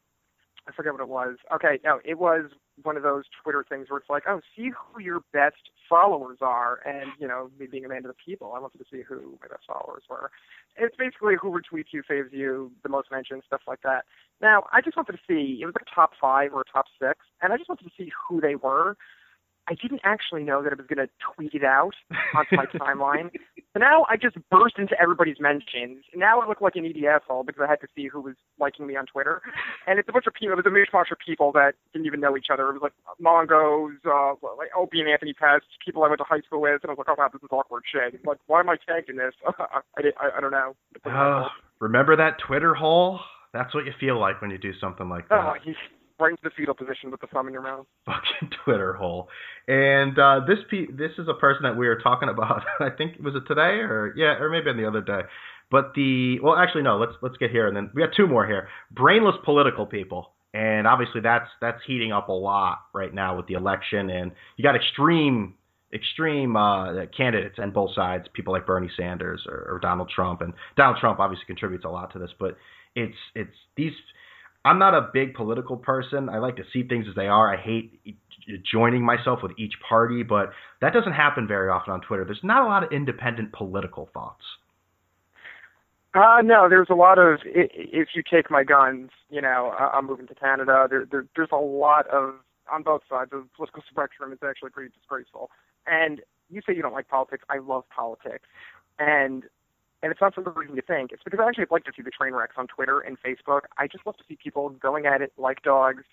I 0.69 0.73
forget 0.73 0.93
what 0.93 1.01
it 1.01 1.09
was. 1.09 1.37
Okay, 1.55 1.79
no, 1.85 2.01
it 2.05 2.19
was 2.19 2.51
one 2.83 2.97
of 2.97 3.03
those 3.03 3.25
Twitter 3.43 3.65
things 3.69 3.89
where 3.89 3.99
it's 3.99 4.11
like, 4.11 4.25
oh, 4.29 4.41
see 4.57 4.71
who 4.71 5.01
your 5.01 5.21
best 5.33 5.71
followers 5.89 6.39
are, 6.41 6.81
and 6.85 7.13
you 7.21 7.29
know, 7.29 7.51
me 7.59 7.67
being 7.71 7.85
a 7.85 7.89
man 7.89 7.99
of 7.99 8.05
the 8.09 8.15
people, 8.25 8.53
I 8.57 8.59
wanted 8.59 8.79
to 8.79 8.85
see 8.91 9.03
who 9.03 9.39
my 9.41 9.49
best 9.49 9.65
followers 9.67 10.03
were. 10.11 10.31
It's 10.77 10.97
basically 10.97 11.35
who 11.41 11.51
retweets 11.51 11.93
you, 11.93 12.03
faves 12.03 12.33
you, 12.33 12.73
the 12.83 12.89
most 12.89 13.11
mentioned, 13.13 13.43
stuff 13.47 13.61
like 13.69 13.83
that. 13.83 14.05
Now, 14.41 14.65
I 14.73 14.81
just 14.81 14.97
wanted 14.97 15.13
to 15.13 15.19
see. 15.29 15.61
It 15.63 15.67
was 15.67 15.75
like 15.75 15.87
a 15.91 15.95
top 15.95 16.13
five 16.21 16.53
or 16.53 16.63
a 16.63 16.73
top 16.73 16.87
six, 17.01 17.21
and 17.43 17.53
I 17.53 17.57
just 17.57 17.69
wanted 17.69 17.85
to 17.85 17.93
see 17.97 18.11
who 18.29 18.41
they 18.41 18.57
were. 18.57 18.97
I 19.69 19.75
didn't 19.75 20.01
actually 20.05 20.45
know 20.45 20.63
that 20.63 20.73
I 20.73 20.77
was 20.77 20.87
going 20.87 21.05
to 21.07 21.11
tweet 21.35 21.55
it 21.55 21.65
out 21.65 21.95
onto 22.35 22.57
my 22.57 22.67
timeline. 22.67 23.31
So 23.77 23.81
now 23.81 24.07
I 24.09 24.17
just 24.17 24.37
burst 24.51 24.79
into 24.79 24.99
everybody's 24.99 25.37
mentions. 25.39 26.03
Now 26.15 26.41
I 26.41 26.49
look 26.49 26.63
like 26.63 26.77
an 26.77 26.87
idiot 26.87 27.21
asshole 27.21 27.45
because 27.45 27.61
I 27.63 27.69
had 27.69 27.79
to 27.83 27.87
see 27.95 28.07
who 28.09 28.23
was 28.23 28.35
liking 28.59 28.87
me 28.87 28.97
on 28.97 29.05
Twitter. 29.05 29.43
And 29.87 29.99
it's 29.99 30.09
a 30.09 30.13
bunch 30.13 30.27
of 30.27 30.33
people. 30.33 30.55
It 30.55 30.65
was 30.65 30.65
a 30.65 30.71
mishmash 30.73 31.13
of 31.13 31.19
people 31.19 31.53
that 31.53 31.75
didn't 31.93 32.07
even 32.07 32.19
know 32.21 32.39
each 32.39 32.47
other. 32.51 32.71
It 32.71 32.81
was 32.81 32.89
like 32.89 32.95
Mongos, 33.21 33.97
uh, 34.07 34.35
like 34.57 34.71
Opie 34.75 35.01
and 35.01 35.11
Anthony 35.11 35.35
Pest, 35.35 35.67
people 35.85 36.05
I 36.05 36.09
went 36.09 36.21
to 36.21 36.25
high 36.25 36.41
school 36.41 36.63
with. 36.63 36.81
And 36.85 36.91
I 36.91 36.95
was 36.95 37.05
like, 37.05 37.09
oh 37.11 37.17
wow, 37.19 37.29
this 37.31 37.43
is 37.43 37.51
awkward 37.53 37.83
shit. 37.85 38.25
Like, 38.25 38.39
why 38.47 38.61
am 38.61 38.71
I 38.71 38.77
tagged 38.89 39.11
in 39.11 39.17
this? 39.17 39.35
I, 39.47 40.01
did, 40.01 40.15
I, 40.19 40.39
I 40.39 40.41
don't 40.41 40.53
know. 40.53 40.75
uh, 41.05 41.49
remember 41.79 42.17
that 42.17 42.39
Twitter 42.47 42.73
hole? 42.73 43.21
That's 43.53 43.75
what 43.75 43.85
you 43.85 43.93
feel 44.01 44.19
like 44.19 44.41
when 44.41 44.51
you 44.51 44.59
do 44.59 44.73
something 44.81 45.11
like 45.11 45.29
that. 45.29 45.35
oh, 45.39 45.55
right 46.19 46.31
into 46.31 46.43
the 46.43 46.51
fetal 46.57 46.75
position 46.75 47.11
with 47.11 47.21
the 47.21 47.27
thumb 47.29 47.47
in 47.47 47.53
your 47.53 47.63
mouth. 47.63 47.87
Fucking 48.07 48.51
Twitter 48.65 48.95
hole. 48.95 49.29
And 49.69 50.19
uh, 50.19 50.41
this 50.47 50.59
pe- 50.71 50.93
this 50.93 51.13
is 51.19 51.29
a 51.29 51.35
person 51.35 51.63
that 51.65 51.77
we 51.77 51.87
were 51.87 52.01
talking 52.01 52.29
about. 52.29 52.63
I 52.81 52.91
think 52.91 53.19
was 53.21 53.35
it 53.35 53.47
today 53.49 53.81
or 53.83 54.15
yeah, 54.17 54.39
or 54.41 54.51
maybe 54.51 54.71
on 54.71 54.77
the 54.77 54.87
other 54.87 55.03
day. 55.03 55.27
But 55.71 55.93
the 55.95 56.41
well, 56.41 56.57
actually 56.57 56.83
no. 56.83 56.99
Let's 56.99 57.15
let's 57.23 57.37
get 57.37 57.51
here 57.51 57.67
and 57.67 57.77
then 57.77 57.91
we 57.95 58.03
got 58.03 58.15
two 58.17 58.27
more 58.27 58.47
here. 58.47 58.69
Brainless 58.91 59.37
political 59.45 59.87
people. 59.87 60.33
And 60.55 60.87
obviously 60.87 61.21
that's 61.21 61.49
that's 61.61 61.81
heating 61.87 62.13
up 62.13 62.29
a 62.29 62.33
lot 62.33 62.79
right 62.95 63.13
now 63.13 63.37
with 63.37 63.47
the 63.47 63.55
election 63.55 64.11
and 64.11 64.33
you 64.57 64.63
got 64.63 64.77
extreme 64.77 65.55
extreme 65.93 66.57
uh, 66.57 67.07
candidates 67.17 67.57
on 67.59 67.71
both 67.71 67.95
sides, 67.95 68.27
people 68.33 68.53
like 68.53 68.67
Bernie 68.67 68.91
Sanders 68.97 69.43
or, 69.47 69.67
or 69.71 69.79
Donald 69.81 70.11
Trump, 70.15 70.41
and 70.41 70.53
Donald 70.77 70.99
Trump 71.01 71.21
obviously 71.21 71.47
contributes 71.47 71.85
a 71.85 71.89
lot 71.89 72.13
to 72.13 72.19
this, 72.19 72.31
but 72.39 72.57
it's 72.95 73.17
it's 73.35 73.55
these. 73.77 73.93
I'm 74.67 74.81
not 74.81 74.95
a 74.95 75.09
big 75.13 75.35
political 75.35 75.77
person. 75.77 76.29
I 76.29 76.39
like 76.39 76.57
to 76.57 76.65
see 76.73 76.83
things 76.83 77.07
as 77.09 77.15
they 77.15 77.29
are. 77.29 77.55
I 77.55 77.57
hate 77.57 78.01
joining 78.71 79.05
myself 79.05 79.39
with 79.41 79.53
each 79.59 79.75
party, 79.89 80.25
but 80.25 80.51
that 80.81 80.93
doesn't 80.93 81.13
happen 81.13 81.47
very 81.47 81.71
often 81.71 81.93
on 81.93 82.01
Twitter. 82.01 82.25
There's 82.25 82.41
not 82.43 82.65
a 82.65 82.67
lot 82.67 82.83
of 82.83 82.91
independent 82.91 83.53
political 83.53 84.09
thoughts. 84.13 84.43
Uh, 86.15 86.43
no, 86.43 86.69
there's 86.69 86.89
a 86.91 86.95
lot 86.95 87.19
of 87.19 87.41
if 87.45 88.09
you 88.15 88.23
take 88.29 88.51
my 88.51 88.65
guns, 88.65 89.11
you 89.31 89.41
know, 89.41 89.73
I'm 89.79 90.07
moving 90.07 90.27
to 90.29 90.35
Canada. 90.35 90.87
There, 90.91 91.07
there, 91.09 91.27
there's 91.37 91.51
a 91.53 91.57
lot 91.57 92.09
of 92.09 92.35
on 92.73 92.83
both 92.83 93.03
sides 93.09 93.31
of 93.33 93.43
the 93.43 93.49
political 93.55 93.83
spectrum. 93.89 94.33
It's 94.33 94.43
actually 94.43 94.71
pretty 94.71 94.93
disgraceful. 94.99 95.51
And 95.87 96.23
you 96.51 96.61
say 96.67 96.75
you 96.75 96.83
don't 96.83 96.95
like 96.95 97.09
politics. 97.09 97.45
I 97.51 97.59
love 97.59 97.85
politics, 97.95 98.49
and 98.99 99.45
and 100.03 100.13
it's 100.13 100.21
not 100.21 100.35
for 100.35 100.43
the 100.43 100.51
reason 100.51 100.77
you 100.77 100.83
think. 100.87 101.13
It's 101.13 101.23
because 101.23 101.41
I 101.43 101.49
actually 101.49 101.67
like 101.71 101.85
to 101.85 101.93
see 101.97 102.03
the 102.03 102.11
train 102.11 102.33
wrecks 102.35 102.55
on 102.57 102.67
Twitter 102.67 103.01
and 103.01 103.17
Facebook. 103.21 103.63
I 103.79 103.87
just 103.87 104.07
love 104.07 104.17
to 104.19 104.25
see 104.29 104.37
people 104.43 104.71
going 104.71 105.07
at 105.07 105.23
it 105.23 105.33
like 105.39 105.63
dogs, 105.63 106.05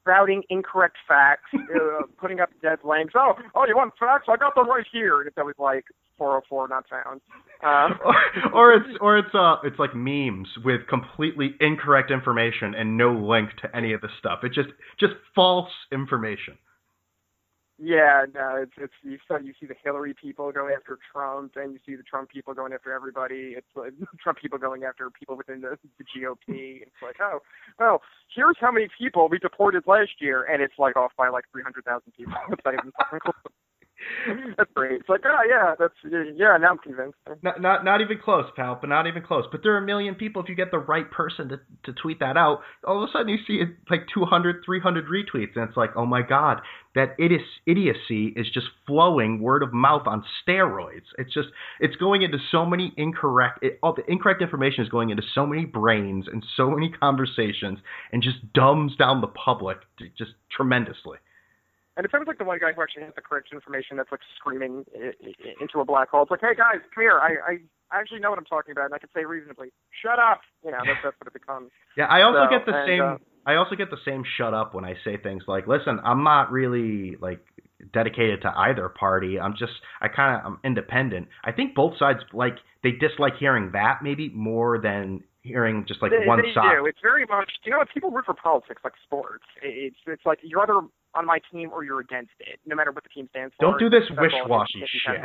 spouting 0.00 0.42
incorrect 0.50 0.96
facts, 1.06 1.48
uh, 1.54 2.02
putting 2.20 2.40
up 2.40 2.50
dead 2.62 2.78
links. 2.84 3.14
Oh, 3.16 3.34
oh, 3.54 3.66
you 3.66 3.76
want 3.76 3.94
facts? 3.98 4.26
I 4.28 4.36
got 4.36 4.54
them 4.54 4.68
right 4.68 4.86
here. 4.90 5.20
And 5.20 5.28
it's 5.28 5.38
always 5.38 5.56
like 5.58 5.84
404 6.18 6.68
not 6.68 6.84
found. 6.88 7.20
Um, 7.62 7.98
or, 8.52 8.54
or 8.54 8.74
it's 8.74 8.98
or 9.00 9.18
it's 9.18 9.34
uh 9.34 9.56
it's 9.64 9.78
like 9.78 9.94
memes 9.94 10.48
with 10.64 10.86
completely 10.88 11.54
incorrect 11.60 12.10
information 12.10 12.74
and 12.74 12.96
no 12.96 13.12
link 13.12 13.50
to 13.62 13.76
any 13.76 13.92
of 13.92 14.00
the 14.00 14.08
stuff. 14.18 14.40
It's 14.42 14.54
just 14.54 14.70
just 15.00 15.14
false 15.34 15.70
information. 15.92 16.56
Yeah, 17.80 18.24
no, 18.34 18.56
it's 18.62 18.72
it's 18.76 18.92
you 19.02 19.18
so 19.28 19.38
you 19.38 19.54
see 19.60 19.66
the 19.66 19.76
Hillary 19.84 20.12
people 20.12 20.50
going 20.50 20.74
after 20.76 20.98
Trump, 21.12 21.52
and 21.54 21.72
you 21.72 21.78
see 21.86 21.94
the 21.94 22.02
Trump 22.02 22.28
people 22.28 22.52
going 22.52 22.72
after 22.72 22.92
everybody. 22.92 23.54
It's 23.56 23.68
like 23.76 23.92
Trump 24.22 24.38
people 24.38 24.58
going 24.58 24.82
after 24.82 25.08
people 25.10 25.36
within 25.36 25.60
the, 25.60 25.78
the 25.96 26.04
GOP. 26.04 26.82
It's 26.82 27.02
like, 27.02 27.16
oh, 27.20 27.38
well, 27.78 28.02
here's 28.34 28.56
how 28.60 28.72
many 28.72 28.88
people 28.98 29.28
we 29.28 29.38
deported 29.38 29.84
last 29.86 30.10
year, 30.20 30.44
and 30.44 30.60
it's 30.60 30.74
like 30.76 30.96
off 30.96 31.12
by 31.16 31.28
like 31.28 31.44
three 31.52 31.62
hundred 31.62 31.84
thousand 31.84 32.12
people. 32.16 32.34
It's 32.52 32.64
not 32.64 32.74
even 32.74 32.92
that's 34.56 34.70
great. 34.74 35.00
It's 35.00 35.08
like, 35.08 35.22
oh 35.24 35.40
yeah, 35.48 35.74
that's 35.78 35.94
yeah. 36.36 36.56
Now 36.60 36.70
I'm 36.70 36.78
convinced. 36.78 37.18
Not 37.42 37.60
not 37.60 37.84
not 37.84 38.00
even 38.00 38.18
close, 38.18 38.46
pal. 38.56 38.78
But 38.80 38.88
not 38.90 39.06
even 39.06 39.22
close. 39.22 39.44
But 39.50 39.62
there 39.62 39.74
are 39.74 39.78
a 39.78 39.86
million 39.86 40.14
people. 40.14 40.42
If 40.42 40.48
you 40.48 40.54
get 40.54 40.70
the 40.70 40.78
right 40.78 41.10
person 41.10 41.48
to 41.48 41.60
to 41.84 41.92
tweet 42.00 42.20
that 42.20 42.36
out, 42.36 42.60
all 42.86 43.02
of 43.02 43.08
a 43.08 43.12
sudden 43.12 43.28
you 43.28 43.38
see 43.46 43.54
it 43.54 43.68
like 43.90 44.06
200, 44.12 44.62
300 44.64 45.06
retweets, 45.06 45.56
and 45.56 45.68
it's 45.68 45.76
like, 45.76 45.90
oh 45.96 46.06
my 46.06 46.22
god, 46.22 46.60
that 46.94 47.16
idiocy 47.18 48.32
is 48.36 48.46
just 48.52 48.66
flowing 48.86 49.40
word 49.40 49.62
of 49.62 49.72
mouth 49.72 50.06
on 50.06 50.24
steroids. 50.46 51.06
It's 51.18 51.32
just 51.32 51.48
it's 51.80 51.96
going 51.96 52.22
into 52.22 52.38
so 52.50 52.64
many 52.64 52.92
incorrect. 52.96 53.60
It, 53.62 53.78
all 53.82 53.94
the 53.94 54.10
incorrect 54.10 54.42
information 54.42 54.84
is 54.84 54.90
going 54.90 55.10
into 55.10 55.22
so 55.34 55.46
many 55.46 55.64
brains 55.64 56.26
and 56.32 56.44
so 56.56 56.70
many 56.70 56.90
conversations, 56.90 57.78
and 58.12 58.22
just 58.22 58.52
dumbs 58.52 58.96
down 58.96 59.20
the 59.20 59.28
public 59.28 59.78
just 60.16 60.32
tremendously. 60.50 61.18
And 61.98 62.06
if 62.06 62.14
I 62.14 62.18
like 62.22 62.38
the 62.38 62.44
one 62.44 62.60
guy 62.60 62.72
who 62.72 62.80
actually 62.80 63.02
has 63.02 63.12
the 63.16 63.22
correct 63.22 63.48
information 63.52 63.96
that's 63.96 64.12
like 64.12 64.20
screaming 64.38 64.84
into 65.60 65.80
a 65.80 65.84
black 65.84 66.10
hole, 66.10 66.22
it's 66.22 66.30
like, 66.30 66.40
hey 66.40 66.54
guys, 66.54 66.78
come 66.94 67.02
here. 67.02 67.18
I, 67.18 67.58
I 67.90 68.00
actually 68.00 68.20
know 68.20 68.30
what 68.30 68.38
I'm 68.38 68.44
talking 68.44 68.70
about, 68.70 68.84
and 68.86 68.94
I 68.94 68.98
can 68.98 69.08
say 69.12 69.24
reasonably, 69.24 69.70
shut 70.00 70.20
up. 70.20 70.40
You 70.64 70.70
know, 70.70 70.78
that's, 70.86 71.00
that's 71.02 71.16
what 71.18 71.26
it 71.26 71.32
becomes. 71.32 71.70
Yeah, 71.96 72.06
I 72.06 72.22
also 72.22 72.46
so, 72.46 72.56
get 72.56 72.66
the 72.66 72.72
and, 72.72 72.88
same. 72.88 73.02
Uh, 73.02 73.50
I 73.50 73.56
also 73.56 73.74
get 73.74 73.90
the 73.90 73.98
same 74.04 74.22
shut 74.36 74.54
up 74.54 74.74
when 74.74 74.84
I 74.84 74.94
say 75.04 75.16
things 75.16 75.42
like, 75.48 75.66
listen, 75.66 75.98
I'm 76.04 76.22
not 76.22 76.52
really 76.52 77.16
like 77.20 77.40
dedicated 77.92 78.42
to 78.42 78.52
either 78.56 78.88
party. 78.88 79.40
I'm 79.40 79.54
just 79.58 79.72
I 80.00 80.06
kind 80.06 80.38
of 80.38 80.46
I'm 80.46 80.58
independent. 80.62 81.26
I 81.42 81.50
think 81.50 81.74
both 81.74 81.98
sides 81.98 82.20
like 82.32 82.58
they 82.84 82.92
dislike 82.92 83.34
hearing 83.40 83.70
that 83.72 84.00
maybe 84.04 84.28
more 84.28 84.78
than 84.78 85.24
hearing 85.48 85.84
just 85.88 86.02
like 86.02 86.12
they, 86.12 86.26
one 86.26 86.42
they 86.42 86.52
side. 86.54 86.76
Do. 86.78 86.86
It's 86.86 87.00
very 87.02 87.24
much. 87.24 87.50
You 87.64 87.72
know, 87.72 87.82
people 87.92 88.10
root 88.10 88.26
for 88.26 88.34
politics 88.34 88.82
like 88.84 88.94
sports. 89.02 89.44
It's 89.62 89.96
it's 90.06 90.24
like 90.24 90.38
you're 90.42 90.62
either 90.62 90.80
on 91.14 91.24
my 91.26 91.40
team 91.50 91.70
or 91.72 91.82
you're 91.82 92.00
against 92.00 92.36
it, 92.38 92.60
no 92.66 92.76
matter 92.76 92.92
what 92.92 93.02
the 93.02 93.10
team 93.10 93.26
stands 93.30 93.54
for. 93.56 93.64
Don't 93.64 93.80
do 93.80 93.88
this 93.88 94.04
wish 94.18 94.32
washy 94.46 94.84
shit. 94.86 95.20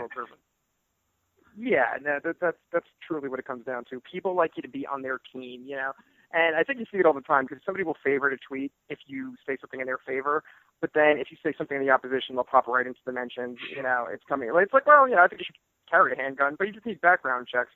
Yeah, 1.55 2.01
no, 2.01 2.17
that, 2.23 2.37
that's 2.41 2.57
that's 2.71 2.87
truly 3.05 3.29
what 3.29 3.37
it 3.37 3.45
comes 3.45 3.65
down 3.65 3.83
to. 3.91 4.01
People 4.01 4.35
like 4.35 4.51
you 4.55 4.63
to 4.63 4.69
be 4.69 4.87
on 4.87 5.03
their 5.03 5.19
team, 5.31 5.63
you 5.67 5.75
know. 5.75 5.91
And 6.33 6.55
I 6.55 6.63
think 6.63 6.79
you 6.79 6.85
see 6.91 6.97
it 6.97 7.05
all 7.05 7.13
the 7.13 7.21
time 7.21 7.45
because 7.45 7.61
somebody 7.63 7.83
will 7.83 7.97
favorite 8.03 8.33
a 8.33 8.37
tweet 8.41 8.71
if 8.89 8.97
you 9.05 9.35
say 9.45 9.55
something 9.61 9.79
in 9.79 9.85
their 9.85 9.99
favor, 10.03 10.43
but 10.81 10.89
then 10.95 11.17
if 11.19 11.27
you 11.29 11.37
say 11.43 11.53
something 11.55 11.77
in 11.77 11.85
the 11.85 11.91
opposition, 11.91 12.33
they'll 12.33 12.43
pop 12.43 12.67
right 12.67 12.87
into 12.87 12.99
the 13.05 13.11
mentions. 13.11 13.59
You 13.75 13.83
know, 13.83 14.07
it's 14.11 14.23
coming. 14.27 14.49
It's 14.51 14.73
like, 14.73 14.87
well, 14.87 15.07
you 15.07 15.15
know, 15.15 15.21
I 15.21 15.27
think 15.27 15.41
you 15.41 15.45
should 15.45 15.61
carry 15.89 16.13
a 16.13 16.15
handgun, 16.15 16.55
but 16.57 16.65
you 16.65 16.73
just 16.73 16.87
need 16.87 16.99
background 17.01 17.47
checks. 17.51 17.69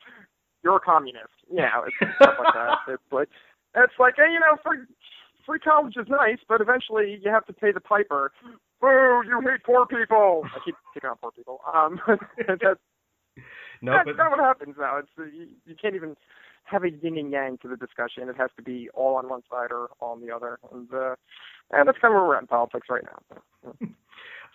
You're 0.67 0.75
a 0.75 0.81
communist. 0.81 1.31
You 1.49 1.63
know, 1.63 1.87
it's 1.87 1.95
stuff 2.19 2.35
like 2.43 2.53
that. 2.53 2.77
It's 2.93 3.11
like, 3.11 3.29
it's 3.73 3.93
like, 3.97 4.15
hey, 4.17 4.27
you 4.33 4.39
know, 4.39 4.59
free 4.65 4.79
free 5.45 5.59
college 5.59 5.93
is 5.95 6.07
nice, 6.09 6.39
but 6.49 6.59
eventually 6.59 7.21
you 7.23 7.31
have 7.31 7.45
to 7.45 7.53
pay 7.53 7.71
the 7.71 7.79
piper. 7.79 8.33
Boo! 8.81 9.23
You 9.25 9.39
hate 9.39 9.63
poor 9.65 9.85
people. 9.85 10.43
I 10.43 10.59
keep 10.65 10.75
picking 10.93 11.09
on 11.09 11.15
poor 11.21 11.31
people. 11.31 11.61
Um, 11.73 12.01
that's 12.37 12.81
No, 13.81 13.93
that's 13.93 14.07
but 14.07 14.17
not 14.17 14.31
what 14.31 14.39
happens 14.41 14.75
now. 14.77 14.97
It's 14.97 15.07
you, 15.17 15.47
you 15.65 15.75
can't 15.81 15.95
even 15.95 16.17
have 16.65 16.83
a 16.83 16.91
yin 16.91 17.17
and 17.17 17.31
yang 17.31 17.57
to 17.59 17.69
the 17.69 17.77
discussion. 17.77 18.27
It 18.27 18.35
has 18.35 18.49
to 18.57 18.61
be 18.61 18.89
all 18.93 19.15
on 19.15 19.29
one 19.29 19.43
side 19.49 19.71
or 19.71 19.87
all 20.01 20.11
on 20.11 20.19
the 20.19 20.35
other, 20.35 20.59
and 20.73 20.93
uh, 20.93 21.15
and 21.71 21.87
that's 21.87 21.97
kind 21.99 22.13
of 22.13 22.19
where 22.19 22.27
we're 22.27 22.35
at 22.35 22.41
in 22.41 22.47
politics 22.47 22.87
right 22.89 23.03
now. 23.05 23.73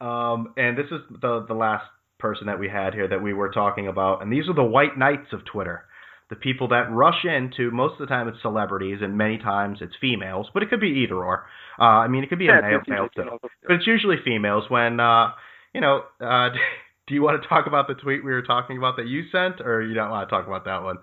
Um, 0.01 0.53
and 0.57 0.77
this 0.77 0.87
is 0.87 0.99
the 1.21 1.45
the 1.47 1.55
last 1.55 1.85
person 2.19 2.49
that 2.49 2.59
we 2.59 2.69
had 2.69 2.93
here 2.93 3.07
that 3.07 3.23
we 3.23 3.33
were 3.33 3.51
talking 3.51 3.87
about, 3.87 4.21
and 4.21 4.33
these 4.33 4.49
are 4.49 4.55
the 4.55 4.65
white 4.65 4.99
knights 4.99 5.33
of 5.33 5.45
Twitter. 5.45 5.85
The 6.33 6.37
people 6.37 6.69
that 6.69 6.91
rush 6.91 7.25
into 7.27 7.71
most 7.71 7.93
of 7.95 7.99
the 8.01 8.07
time 8.07 8.29
it's 8.29 8.41
celebrities, 8.43 9.01
and 9.03 9.19
many 9.19 9.39
times 9.39 9.79
it's 9.83 9.95
females, 10.01 10.49
but 10.55 10.63
it 10.63 10.71
could 10.71 10.81
be 10.81 11.05
either 11.05 11.17
or. 11.17 11.47
Uh, 11.79 11.85
I 12.05 12.09
mean, 12.09 12.25
it 12.25 12.31
could 12.31 12.39
be 12.41 12.49
Yeah, 12.49 12.59
a 12.59 12.63
male, 12.63 12.81
male 12.89 13.09
too, 13.15 13.39
but 13.67 13.75
it's 13.77 13.87
usually 13.87 14.17
females. 14.25 14.65
When 14.71 15.01
uh, 15.01 15.33
you 15.75 15.83
know, 15.83 16.05
uh, 16.21 16.51
do 17.07 17.15
you 17.15 17.23
want 17.23 17.43
to 17.43 17.49
talk 17.49 17.67
about 17.67 17.89
the 17.89 17.95
tweet 17.95 18.25
we 18.25 18.33
were 18.33 18.43
talking 18.43 18.79
about 18.79 18.97
that 18.97 19.07
you 19.09 19.25
sent, 19.31 19.61
or 19.61 19.83
you 19.83 19.95
don't 19.95 20.11
want 20.11 20.29
to 20.29 20.35
talk 20.35 20.47
about 20.47 20.65
that 20.65 20.83
one? 20.83 20.99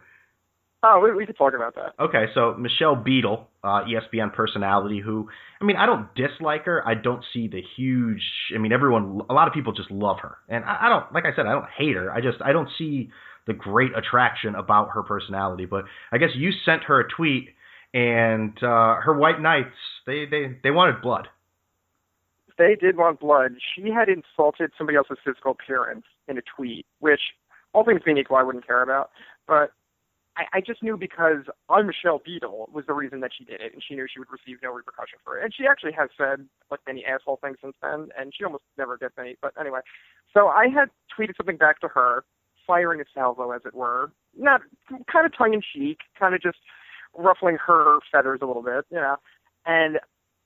Oh, 0.83 1.01
we, 1.03 1.13
we 1.13 1.25
could 1.25 1.37
talk 1.37 1.53
about 1.53 1.75
that. 1.75 1.93
Okay, 2.01 2.27
so 2.33 2.55
Michelle 2.57 2.95
Beadle, 2.95 3.47
uh, 3.63 3.83
ESPN 3.83 4.33
personality, 4.33 5.01
who 5.01 5.27
I 5.61 5.65
mean, 5.65 5.75
I 5.75 5.85
don't 5.85 6.07
dislike 6.15 6.65
her. 6.65 6.87
I 6.87 6.93
don't 6.95 7.23
see 7.33 7.49
the 7.49 7.61
huge. 7.75 8.23
I 8.55 8.59
mean, 8.59 8.71
everyone, 8.71 9.21
a 9.29 9.33
lot 9.33 9.49
of 9.49 9.53
people 9.53 9.73
just 9.73 9.91
love 9.91 10.17
her, 10.21 10.37
and 10.47 10.63
I, 10.63 10.85
I 10.85 10.89
don't. 10.89 11.13
Like 11.13 11.25
I 11.25 11.35
said, 11.35 11.47
I 11.47 11.51
don't 11.51 11.69
hate 11.77 11.95
her. 11.97 12.11
I 12.11 12.21
just 12.21 12.41
I 12.41 12.53
don't 12.53 12.69
see 12.77 13.09
the 13.49 13.53
great 13.53 13.91
attraction 13.97 14.55
about 14.55 14.91
her 14.93 15.03
personality. 15.03 15.65
But 15.65 15.85
I 16.13 16.19
guess 16.19 16.29
you 16.35 16.51
sent 16.63 16.83
her 16.83 17.01
a 17.01 17.09
tweet, 17.09 17.49
and 17.93 18.55
uh, 18.63 19.01
her 19.01 19.17
white 19.17 19.41
knights 19.41 19.75
they 20.05 20.25
they 20.29 20.57
they 20.63 20.71
wanted 20.71 21.01
blood. 21.01 21.27
They 22.57 22.75
did 22.79 22.95
want 22.97 23.19
blood. 23.19 23.53
She 23.73 23.89
had 23.89 24.07
insulted 24.09 24.71
somebody 24.77 24.97
else's 24.97 25.17
physical 25.25 25.51
appearance 25.51 26.05
in 26.27 26.37
a 26.37 26.41
tweet, 26.55 26.85
which, 26.99 27.21
all 27.73 27.85
things 27.85 28.01
being 28.03 28.17
equal, 28.17 28.35
I 28.35 28.43
wouldn't 28.43 28.67
care 28.67 28.83
about. 28.83 29.11
But 29.47 29.71
I, 30.35 30.57
I 30.57 30.61
just 30.61 30.83
knew 30.83 30.97
because 30.97 31.43
I'm 31.69 31.87
Michelle 31.87 32.21
Beadle 32.23 32.69
was 32.73 32.85
the 32.85 32.93
reason 32.93 33.21
that 33.21 33.31
she 33.37 33.45
did 33.45 33.61
it, 33.61 33.73
and 33.73 33.81
she 33.81 33.95
knew 33.95 34.07
she 34.11 34.19
would 34.19 34.31
receive 34.31 34.57
no 34.61 34.71
repercussion 34.71 35.19
for 35.23 35.39
it. 35.39 35.43
And 35.43 35.53
she 35.53 35.67
actually 35.67 35.93
has 35.93 36.09
said 36.17 36.45
like 36.69 36.81
many 36.85 37.05
asshole 37.05 37.39
things 37.41 37.57
since 37.63 37.75
then, 37.81 38.09
and 38.17 38.33
she 38.35 38.43
almost 38.43 38.63
never 38.77 38.97
gets 38.97 39.15
any. 39.17 39.37
But 39.41 39.53
anyway, 39.59 39.79
so 40.33 40.47
I 40.47 40.67
had 40.67 40.89
tweeted 41.17 41.35
something 41.37 41.57
back 41.57 41.79
to 41.79 41.87
her, 41.87 42.23
firing 42.69 43.01
a 43.01 43.05
salvo, 43.11 43.49
as 43.49 43.61
it 43.65 43.73
were, 43.73 44.11
not 44.37 44.61
kind 45.11 45.25
of 45.25 45.35
tongue 45.35 45.55
in 45.55 45.61
cheek, 45.61 45.97
kind 46.19 46.35
of 46.35 46.41
just 46.41 46.59
ruffling 47.17 47.57
her 47.57 47.97
feathers 48.11 48.39
a 48.43 48.45
little 48.45 48.61
bit, 48.61 48.85
you 48.91 48.97
know. 48.97 49.15
And 49.65 49.97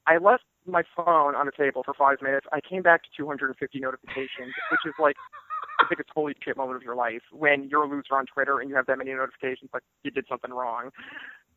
I 0.07 0.17
left 0.17 0.43
my 0.65 0.83
phone 0.95 1.35
on 1.35 1.45
the 1.45 1.51
table 1.51 1.83
for 1.83 1.93
five 1.93 2.21
minutes. 2.21 2.47
I 2.53 2.61
came 2.61 2.81
back 2.81 3.03
to 3.03 3.09
250 3.17 3.79
notifications, 3.79 4.55
which 4.71 4.79
is 4.85 4.93
like 4.99 5.15
the 5.79 5.85
biggest 5.89 6.09
holy 6.15 6.33
shit 6.41 6.55
moment 6.55 6.77
of 6.77 6.83
your 6.83 6.95
life 6.95 7.23
when 7.33 7.67
you're 7.69 7.83
a 7.83 7.89
loser 7.89 8.15
on 8.15 8.25
Twitter 8.25 8.59
and 8.59 8.69
you 8.69 8.75
have 8.75 8.85
that 8.85 8.97
many 8.97 9.11
notifications, 9.11 9.69
like 9.73 9.83
you 10.03 10.11
did 10.11 10.25
something 10.29 10.51
wrong. 10.51 10.91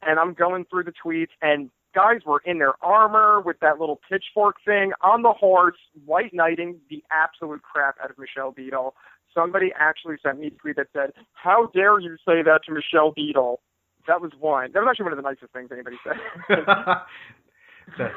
And 0.03 0.19
I'm 0.19 0.35
going 0.35 0.65
through 0.69 0.85
the 0.85 0.93
tweets, 0.93 1.33
and 1.41 1.71
guys 1.95 2.21
were 2.27 2.43
in 2.45 2.59
their 2.59 2.75
armor 2.85 3.41
with 3.41 3.59
that 3.61 3.79
little 3.81 4.01
pitchfork 4.09 4.57
thing 4.65 4.93
on 5.01 5.23
the 5.23 5.33
horse, 5.33 5.79
white 6.05 6.35
knighting 6.35 6.77
the 6.91 7.03
absolute 7.11 7.63
crap 7.63 7.97
out 8.03 8.11
of 8.11 8.19
Michelle 8.19 8.53
Beadle. 8.53 8.95
Somebody 9.37 9.71
actually 9.79 10.17
sent 10.23 10.41
me 10.41 10.47
a 10.47 10.51
tweet 10.51 10.77
that 10.77 10.87
said, 10.93 11.13
"How 11.35 11.71
dare 11.75 12.01
you 12.01 12.17
say 12.27 12.43
that 12.43 12.61
to 12.67 12.73
Michelle 12.73 13.13
Beadle?" 13.13 13.61
That 14.09 14.21
was 14.21 14.33
one. 14.39 14.73
That 14.73 14.81
was 14.81 14.89
actually 14.91 15.05
one 15.05 15.13
of 15.13 15.19
the 15.19 15.29
nicest 15.29 15.53
things 15.53 15.69
anybody 15.71 15.97
said. 16.03 16.17
the, 17.99 18.11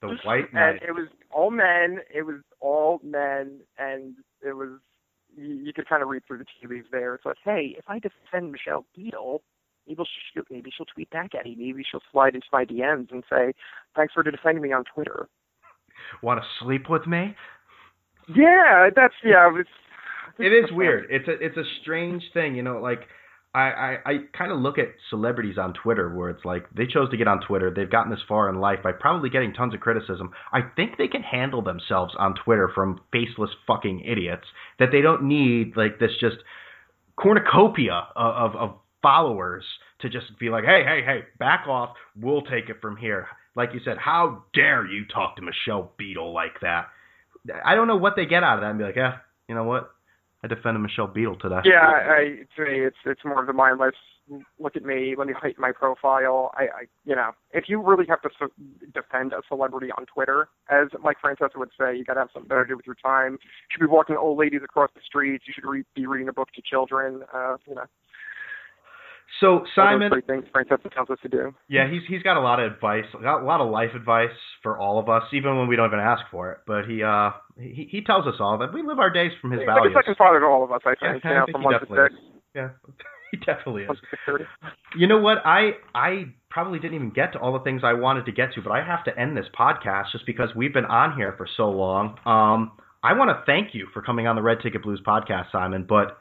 the 0.00 0.18
white 0.24 0.52
knight. 0.52 0.70
and 0.70 0.82
it 0.82 0.92
was 0.92 1.08
all 1.30 1.50
men. 1.50 2.00
It 2.12 2.22
was 2.22 2.40
all 2.60 3.00
men, 3.04 3.60
and 3.78 4.14
it 4.42 4.56
was 4.56 4.80
you, 5.36 5.54
you 5.54 5.72
could 5.72 5.88
kind 5.88 6.02
of 6.02 6.08
read 6.08 6.22
through 6.26 6.38
the 6.38 6.44
tea 6.44 6.66
leaves 6.66 6.88
there. 6.90 7.14
It's 7.14 7.24
like, 7.24 7.36
hey, 7.44 7.74
if 7.78 7.84
I 7.88 7.98
defend 7.98 8.52
Michelle 8.52 8.86
Beadle, 8.94 9.42
maybe 9.86 10.02
she'll 10.32 10.42
maybe 10.50 10.70
she'll 10.76 10.86
tweet 10.86 11.10
back 11.10 11.34
at 11.34 11.44
me. 11.44 11.54
Maybe 11.58 11.84
she'll 11.88 12.02
slide 12.12 12.34
into 12.34 12.46
my 12.52 12.64
DMs 12.64 13.10
and 13.12 13.24
say, 13.30 13.54
thanks 13.94 14.14
for 14.14 14.22
defending 14.22 14.62
me 14.62 14.72
on 14.72 14.84
Twitter. 14.92 15.28
Want 16.22 16.40
to 16.40 16.46
sleep 16.64 16.88
with 16.88 17.06
me? 17.06 17.34
Yeah, 18.34 18.88
that's 18.94 19.14
yeah. 19.22 19.50
It's, 19.54 19.68
it 20.38 20.52
is 20.52 20.70
weird. 20.72 21.06
It's 21.10 21.28
a 21.28 21.32
it's 21.32 21.56
a 21.56 21.64
strange 21.82 22.22
thing, 22.32 22.54
you 22.54 22.62
know. 22.62 22.80
Like 22.80 23.00
I, 23.54 23.60
I, 23.60 23.96
I 24.04 24.12
kind 24.36 24.50
of 24.50 24.58
look 24.58 24.78
at 24.78 24.88
celebrities 25.10 25.58
on 25.58 25.74
Twitter 25.74 26.12
where 26.12 26.28
it's 26.28 26.44
like 26.44 26.64
they 26.74 26.86
chose 26.86 27.08
to 27.10 27.16
get 27.16 27.28
on 27.28 27.40
Twitter. 27.40 27.72
They've 27.74 27.90
gotten 27.90 28.10
this 28.10 28.22
far 28.26 28.48
in 28.48 28.60
life 28.60 28.80
by 28.82 28.90
probably 28.92 29.30
getting 29.30 29.54
tons 29.54 29.74
of 29.74 29.80
criticism. 29.80 30.32
I 30.52 30.60
think 30.74 30.98
they 30.98 31.06
can 31.06 31.22
handle 31.22 31.62
themselves 31.62 32.14
on 32.18 32.34
Twitter 32.44 32.68
from 32.74 33.00
faceless 33.12 33.50
fucking 33.66 34.00
idiots 34.00 34.44
that 34.80 34.88
they 34.90 35.02
don't 35.02 35.22
need 35.28 35.76
like 35.76 36.00
this 36.00 36.10
just 36.20 36.36
cornucopia 37.16 38.08
of, 38.16 38.54
of, 38.54 38.56
of 38.56 38.76
followers 39.02 39.64
to 40.00 40.08
just 40.08 40.36
be 40.40 40.48
like, 40.50 40.64
hey, 40.64 40.82
hey, 40.84 41.02
hey, 41.06 41.20
back 41.38 41.68
off. 41.68 41.94
We'll 42.20 42.42
take 42.42 42.68
it 42.68 42.80
from 42.82 42.96
here. 42.96 43.28
Like 43.54 43.70
you 43.72 43.80
said, 43.84 43.98
how 43.98 44.42
dare 44.52 44.84
you 44.84 45.04
talk 45.06 45.36
to 45.36 45.42
Michelle 45.42 45.92
Beadle 45.96 46.34
like 46.34 46.60
that? 46.62 46.86
I 47.64 47.76
don't 47.76 47.86
know 47.86 47.98
what 47.98 48.14
they 48.16 48.26
get 48.26 48.42
out 48.42 48.58
of 48.58 48.62
that 48.62 48.70
and 48.70 48.78
be 48.78 48.84
like, 48.84 48.96
yeah, 48.96 49.18
you 49.48 49.54
know 49.54 49.64
what? 49.64 49.92
I 50.44 50.46
defended 50.46 50.82
Michelle 50.82 51.06
Beadle 51.06 51.36
today. 51.36 51.60
Yeah, 51.64 51.80
I, 51.80 52.44
to 52.56 52.64
me, 52.64 52.80
it's 52.80 52.96
it's 53.06 53.24
more 53.24 53.40
of 53.40 53.46
the 53.46 53.54
mindless. 53.54 53.94
Look 54.58 54.76
at 54.76 54.84
me. 54.84 55.14
Let 55.16 55.26
me 55.26 55.32
heighten 55.32 55.60
my 55.60 55.72
profile. 55.72 56.50
I, 56.54 56.62
I, 56.62 56.82
you 57.06 57.16
know, 57.16 57.30
if 57.52 57.64
you 57.66 57.82
really 57.82 58.04
have 58.08 58.20
to 58.22 58.28
so- 58.38 58.52
defend 58.92 59.32
a 59.32 59.40
celebrity 59.48 59.88
on 59.96 60.04
Twitter, 60.04 60.48
as 60.70 60.88
Mike 61.02 61.16
Francesa 61.24 61.56
would 61.56 61.70
say, 61.78 61.96
you 61.96 62.04
got 62.04 62.14
to 62.14 62.20
have 62.20 62.28
something 62.32 62.48
better 62.48 62.64
to 62.64 62.68
do 62.68 62.76
with 62.76 62.86
your 62.86 62.96
time. 63.02 63.32
You 63.32 63.38
should 63.70 63.80
be 63.80 63.86
walking 63.86 64.16
old 64.16 64.38
ladies 64.38 64.60
across 64.62 64.90
the 64.94 65.00
streets. 65.04 65.44
You 65.46 65.54
should 65.54 65.66
re- 65.66 65.84
be 65.94 66.06
reading 66.06 66.28
a 66.28 66.32
book 66.32 66.50
to 66.56 66.62
children. 66.62 67.22
Uh, 67.32 67.56
you 67.66 67.74
know. 67.74 67.84
So 69.40 69.64
Simon, 69.74 70.10
those 70.10 70.22
things 70.26 70.44
Francesa 70.54 70.92
tells 70.94 71.10
us 71.10 71.18
to 71.22 71.28
do. 71.28 71.54
Yeah, 71.68 71.90
he's 71.90 72.02
he's 72.08 72.22
got 72.22 72.36
a 72.36 72.40
lot 72.40 72.60
of 72.60 72.72
advice, 72.72 73.04
got 73.20 73.42
a 73.42 73.44
lot 73.44 73.60
of 73.60 73.70
life 73.70 73.90
advice 73.94 74.34
for 74.62 74.78
all 74.78 74.98
of 74.98 75.08
us, 75.08 75.24
even 75.32 75.58
when 75.58 75.66
we 75.66 75.76
don't 75.76 75.88
even 75.88 75.98
ask 75.98 76.22
for 76.30 76.52
it. 76.52 76.58
But 76.66 76.86
he 76.86 77.02
uh 77.02 77.30
he 77.58 77.88
he 77.90 78.02
tells 78.02 78.26
us 78.26 78.34
all 78.38 78.58
that 78.58 78.72
we 78.72 78.82
live 78.82 78.98
our 78.98 79.10
days 79.10 79.32
from 79.40 79.50
his 79.50 79.60
He's 79.60 79.66
values. 79.66 79.90
He's 79.90 79.94
like 79.96 80.04
a 80.04 80.06
second 80.06 80.16
father 80.16 80.40
to 80.40 80.46
all 80.46 80.62
of 80.62 80.70
us, 80.70 80.82
I 80.84 80.94
think. 80.94 81.24
Yeah, 81.24 81.30
you 81.30 81.36
know, 81.36 81.42
I 81.42 81.44
think 81.46 81.56
from 81.56 81.64
one 81.64 81.74
to 81.74 81.80
definitely 81.80 82.08
six. 82.08 82.14
is. 82.14 82.20
Yeah, 82.54 82.68
he 83.32 83.36
definitely 83.38 83.82
is. 83.82 83.88
One 83.88 83.96
to 83.96 84.02
six 84.10 84.22
thirty. 84.24 84.44
You 84.96 85.06
know 85.08 85.18
what? 85.18 85.38
I 85.44 85.72
I 85.94 86.26
probably 86.48 86.78
didn't 86.78 86.94
even 86.94 87.10
get 87.10 87.32
to 87.32 87.38
all 87.40 87.52
the 87.52 87.64
things 87.64 87.82
I 87.82 87.94
wanted 87.94 88.26
to 88.26 88.32
get 88.32 88.54
to, 88.54 88.62
but 88.62 88.70
I 88.70 88.84
have 88.84 89.02
to 89.04 89.18
end 89.18 89.36
this 89.36 89.46
podcast 89.58 90.12
just 90.12 90.26
because 90.26 90.50
we've 90.54 90.72
been 90.72 90.84
on 90.86 91.16
here 91.16 91.34
for 91.36 91.48
so 91.56 91.70
long. 91.70 92.16
Um, 92.24 92.72
I 93.02 93.12
want 93.14 93.30
to 93.30 93.42
thank 93.44 93.74
you 93.74 93.88
for 93.92 94.00
coming 94.00 94.28
on 94.28 94.36
the 94.36 94.42
Red 94.42 94.58
Ticket 94.62 94.82
Blues 94.82 95.02
podcast, 95.04 95.50
Simon. 95.50 95.84
But 95.88 96.18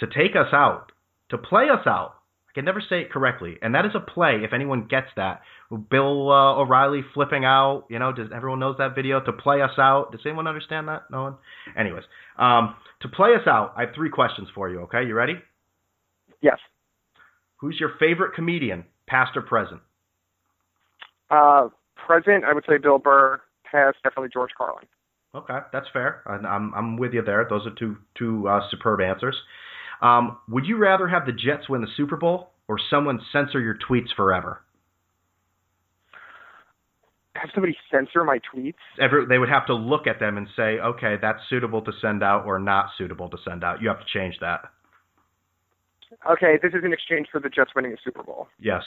to 0.00 0.06
take 0.06 0.34
us 0.34 0.52
out, 0.52 0.92
to 1.30 1.38
play 1.38 1.68
us 1.70 1.86
out, 1.86 2.17
can 2.58 2.64
never 2.64 2.80
say 2.80 3.02
it 3.02 3.12
correctly, 3.12 3.56
and 3.62 3.72
that 3.76 3.86
is 3.86 3.92
a 3.94 4.00
play. 4.00 4.40
If 4.42 4.52
anyone 4.52 4.88
gets 4.90 5.06
that, 5.14 5.42
Bill 5.70 6.32
uh, 6.32 6.56
O'Reilly 6.56 7.02
flipping 7.14 7.44
out. 7.44 7.84
You 7.88 8.00
know, 8.00 8.12
does 8.12 8.30
everyone 8.34 8.58
knows 8.58 8.74
that 8.78 8.96
video? 8.96 9.20
To 9.20 9.32
play 9.32 9.62
us 9.62 9.78
out. 9.78 10.10
Does 10.10 10.22
anyone 10.26 10.48
understand 10.48 10.88
that? 10.88 11.02
No 11.08 11.22
one. 11.22 11.36
Anyways, 11.78 12.02
um, 12.36 12.74
to 13.02 13.08
play 13.08 13.30
us 13.36 13.46
out, 13.46 13.74
I 13.76 13.82
have 13.82 13.94
three 13.94 14.10
questions 14.10 14.48
for 14.56 14.68
you. 14.68 14.80
Okay, 14.80 15.06
you 15.06 15.14
ready? 15.14 15.34
Yes. 16.42 16.58
Who's 17.58 17.76
your 17.78 17.92
favorite 18.00 18.34
comedian, 18.34 18.84
past 19.06 19.36
or 19.36 19.42
present? 19.42 19.80
Uh, 21.30 21.68
present, 21.94 22.42
I 22.44 22.52
would 22.52 22.64
say 22.68 22.78
Bill 22.78 22.98
Burr. 22.98 23.40
Past, 23.70 23.98
definitely 24.02 24.30
George 24.32 24.50
Carlin. 24.56 24.86
Okay, 25.34 25.58
that's 25.72 25.86
fair. 25.92 26.22
I'm 26.26 26.74
I'm 26.74 26.96
with 26.96 27.12
you 27.12 27.22
there. 27.22 27.46
Those 27.48 27.66
are 27.66 27.74
two 27.78 27.98
two 28.16 28.48
uh, 28.48 28.60
superb 28.70 29.00
answers. 29.00 29.36
Um, 30.00 30.38
would 30.48 30.66
you 30.66 30.76
rather 30.76 31.08
have 31.08 31.26
the 31.26 31.32
Jets 31.32 31.68
win 31.68 31.80
the 31.80 31.88
Super 31.96 32.16
Bowl 32.16 32.50
or 32.68 32.78
someone 32.90 33.20
censor 33.32 33.60
your 33.60 33.76
tweets 33.88 34.14
forever? 34.14 34.62
Have 37.34 37.50
somebody 37.54 37.76
censor 37.90 38.24
my 38.24 38.40
tweets. 38.52 38.74
Every, 39.00 39.26
they 39.26 39.38
would 39.38 39.48
have 39.48 39.66
to 39.66 39.74
look 39.74 40.06
at 40.06 40.18
them 40.18 40.36
and 40.36 40.48
say, 40.56 40.78
okay, 40.80 41.16
that's 41.20 41.38
suitable 41.48 41.82
to 41.82 41.92
send 42.00 42.22
out 42.22 42.46
or 42.46 42.58
not 42.58 42.86
suitable 42.98 43.28
to 43.30 43.36
send 43.48 43.62
out. 43.62 43.80
You 43.80 43.88
have 43.88 44.00
to 44.00 44.06
change 44.12 44.36
that. 44.40 44.62
Okay, 46.28 46.58
this 46.62 46.72
is 46.72 46.84
in 46.84 46.92
exchange 46.92 47.28
for 47.30 47.40
the 47.40 47.48
Jets 47.48 47.70
winning 47.76 47.92
a 47.92 47.96
Super 48.02 48.22
Bowl. 48.22 48.48
Yes. 48.58 48.82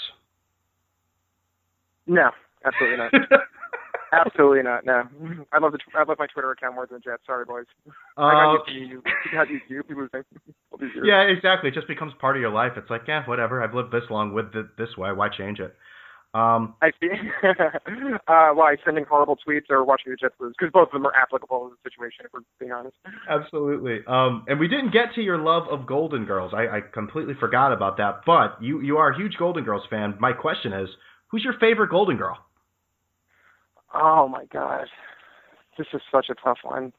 No, 2.07 2.31
absolutely 2.65 2.97
not. 2.97 3.11
absolutely 4.11 4.63
not. 4.63 4.85
No, 4.85 5.03
I 5.51 5.59
love 5.59 5.71
the 5.71 5.79
I 5.95 6.03
love 6.03 6.17
my 6.19 6.27
Twitter 6.27 6.51
account 6.51 6.75
more 6.75 6.87
than 6.87 6.97
the 6.97 7.11
Jets. 7.11 7.23
Sorry, 7.25 7.45
boys. 7.45 7.65
I 8.17 8.55
Uh, 8.55 8.71
you. 8.71 9.01
I 9.31 9.35
got 9.35 9.49
used 9.49 9.67
to 9.67 9.73
you. 9.73 9.83
People 9.83 10.07
think 10.11 10.25
all 10.71 10.77
these 10.77 10.89
yeah, 11.03 11.21
exactly. 11.21 11.69
It 11.69 11.75
just 11.75 11.87
becomes 11.87 12.13
part 12.19 12.35
of 12.35 12.41
your 12.41 12.51
life. 12.51 12.73
It's 12.77 12.89
like, 12.89 13.03
yeah, 13.07 13.25
whatever. 13.25 13.63
I've 13.63 13.73
lived 13.73 13.91
this 13.91 14.03
long 14.09 14.33
with 14.33 14.55
it 14.55 14.77
this 14.77 14.95
way. 14.97 15.11
Why 15.11 15.29
change 15.29 15.59
it? 15.59 15.75
Um, 16.33 16.75
I 16.81 16.91
see. 17.01 17.09
uh, 18.27 18.51
why 18.53 18.77
sending 18.85 19.03
horrible 19.03 19.37
tweets 19.45 19.69
or 19.69 19.83
watching 19.83 20.11
the 20.11 20.15
Jets 20.15 20.35
lose? 20.39 20.53
Because 20.57 20.71
both 20.71 20.87
of 20.87 20.93
them 20.93 21.05
are 21.05 21.13
applicable 21.13 21.65
in 21.65 21.71
the 21.71 21.89
situation. 21.89 22.25
If 22.25 22.31
we're 22.33 22.39
being 22.59 22.71
honest. 22.71 22.95
Absolutely. 23.29 23.99
Um, 24.07 24.45
and 24.47 24.59
we 24.59 24.69
didn't 24.69 24.93
get 24.93 25.13
to 25.15 25.21
your 25.21 25.37
love 25.37 25.63
of 25.69 25.85
Golden 25.85 26.25
Girls. 26.25 26.53
I, 26.55 26.77
I 26.77 26.81
completely 26.93 27.33
forgot 27.37 27.73
about 27.73 27.97
that. 27.97 28.21
But 28.25 28.61
you, 28.61 28.79
you 28.81 28.97
are 28.97 29.11
a 29.11 29.17
huge 29.17 29.35
Golden 29.37 29.65
Girls 29.65 29.83
fan. 29.89 30.15
My 30.19 30.31
question 30.31 30.71
is, 30.71 30.87
who's 31.27 31.43
your 31.43 31.55
favorite 31.59 31.89
Golden 31.89 32.15
Girl? 32.15 32.37
Oh 33.93 34.27
my 34.27 34.45
God, 34.45 34.87
this 35.77 35.87
is 35.93 36.01
such 36.11 36.27
a 36.29 36.35
tough 36.35 36.59
one. 36.63 36.93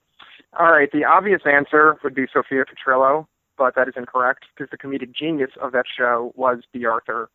All 0.59 0.71
right, 0.71 0.91
the 0.93 1.05
obvious 1.05 1.43
answer 1.47 1.97
would 2.05 2.15
be 2.15 2.27
Sophia 2.33 2.65
Petrillo, 2.65 3.27
but 3.57 3.75
that 3.75 3.89
is 3.89 3.95
incorrect 3.97 4.45
because 4.55 4.71
the 4.71 4.77
comedic 4.77 5.15
genius 5.15 5.51
of 5.61 5.73
that 5.73 5.85
show 5.97 6.33
was 6.37 6.59
Bea 6.73 6.85
Arthur. 6.85 7.31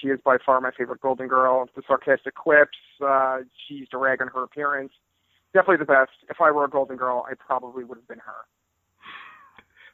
She 0.00 0.08
is 0.08 0.18
by 0.24 0.36
far 0.44 0.60
my 0.60 0.70
favorite 0.76 1.00
Golden 1.00 1.28
Girl. 1.28 1.68
The 1.76 1.82
sarcastic 1.86 2.34
quips, 2.34 2.76
uh, 3.04 3.38
she 3.66 3.74
used 3.74 3.92
to 3.92 3.98
rag 3.98 4.20
on 4.20 4.28
her 4.28 4.42
appearance. 4.42 4.92
Definitely 5.54 5.78
the 5.78 5.92
best. 5.92 6.10
If 6.28 6.40
I 6.40 6.50
were 6.50 6.64
a 6.64 6.68
Golden 6.68 6.96
Girl, 6.96 7.24
I 7.30 7.34
probably 7.34 7.84
would 7.84 7.98
have 7.98 8.08
been 8.08 8.18
her. 8.18 8.34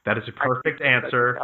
That 0.04 0.18
is 0.18 0.24
a 0.26 0.32
perfect 0.32 0.82
answer. 0.82 1.38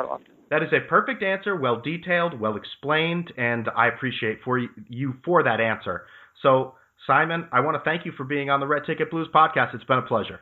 That 0.50 0.62
is 0.62 0.70
a 0.72 0.80
perfect 0.88 1.22
answer, 1.22 1.54
well 1.54 1.80
detailed, 1.80 2.40
well 2.40 2.56
explained, 2.56 3.32
and 3.36 3.68
I 3.76 3.88
appreciate 3.88 4.38
for 4.44 4.58
you 4.58 5.14
for 5.24 5.42
that 5.44 5.60
answer. 5.60 6.06
So, 6.42 6.74
Simon, 7.08 7.48
I 7.50 7.60
want 7.60 7.74
to 7.74 7.90
thank 7.90 8.04
you 8.04 8.12
for 8.12 8.24
being 8.24 8.50
on 8.50 8.60
the 8.60 8.66
Red 8.66 8.84
Ticket 8.84 9.10
Blues 9.10 9.28
podcast. 9.34 9.74
It's 9.74 9.82
been 9.84 9.96
a 9.96 10.02
pleasure. 10.02 10.40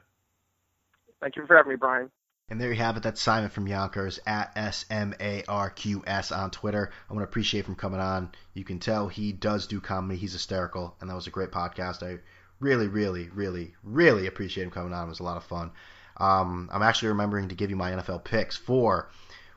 Thank 1.20 1.36
you 1.36 1.46
for 1.46 1.56
having 1.56 1.70
me, 1.70 1.76
Brian. 1.76 2.10
And 2.48 2.60
there 2.60 2.72
you 2.72 2.78
have 2.78 2.96
it. 2.96 3.04
That's 3.04 3.22
Simon 3.22 3.50
from 3.50 3.68
Yonkers 3.68 4.18
at 4.26 4.50
S 4.56 4.84
M 4.90 5.14
A 5.20 5.44
R 5.48 5.70
Q 5.70 6.02
S 6.04 6.32
on 6.32 6.50
Twitter. 6.50 6.90
I 7.08 7.12
want 7.12 7.24
to 7.24 7.28
appreciate 7.30 7.66
him 7.66 7.76
coming 7.76 8.00
on. 8.00 8.32
You 8.52 8.64
can 8.64 8.80
tell 8.80 9.06
he 9.06 9.32
does 9.32 9.68
do 9.68 9.80
comedy. 9.80 10.18
He's 10.18 10.32
hysterical, 10.32 10.96
and 11.00 11.08
that 11.08 11.14
was 11.14 11.28
a 11.28 11.30
great 11.30 11.52
podcast. 11.52 12.02
I 12.02 12.18
really, 12.58 12.88
really, 12.88 13.28
really, 13.28 13.74
really 13.84 14.26
appreciate 14.26 14.64
him 14.64 14.70
coming 14.72 14.92
on. 14.92 15.06
It 15.06 15.10
was 15.10 15.20
a 15.20 15.24
lot 15.24 15.36
of 15.36 15.44
fun. 15.44 15.70
Um, 16.16 16.68
I'm 16.72 16.82
actually 16.82 17.10
remembering 17.10 17.48
to 17.48 17.54
give 17.54 17.70
you 17.70 17.76
my 17.76 17.92
NFL 17.92 18.24
picks 18.24 18.56
for 18.56 19.08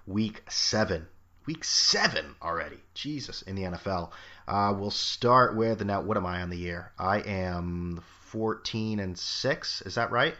Week 0.06 0.44
Seven. 0.48 1.08
Week 1.50 1.64
seven 1.64 2.36
already. 2.44 2.78
Jesus, 2.94 3.42
in 3.42 3.56
the 3.56 3.64
NFL. 3.64 4.12
Uh, 4.48 4.72
we'll 4.78 4.92
start 4.92 5.56
with 5.56 5.84
now. 5.84 6.00
What 6.00 6.16
am 6.16 6.28
I 6.28 6.44
on 6.44 6.52
the 6.52 6.56
year? 6.56 6.92
I 7.00 7.22
am 7.22 8.04
14 8.28 9.00
and 9.00 9.18
six. 9.18 9.82
Is 9.82 9.96
that 9.96 10.12
right? 10.12 10.36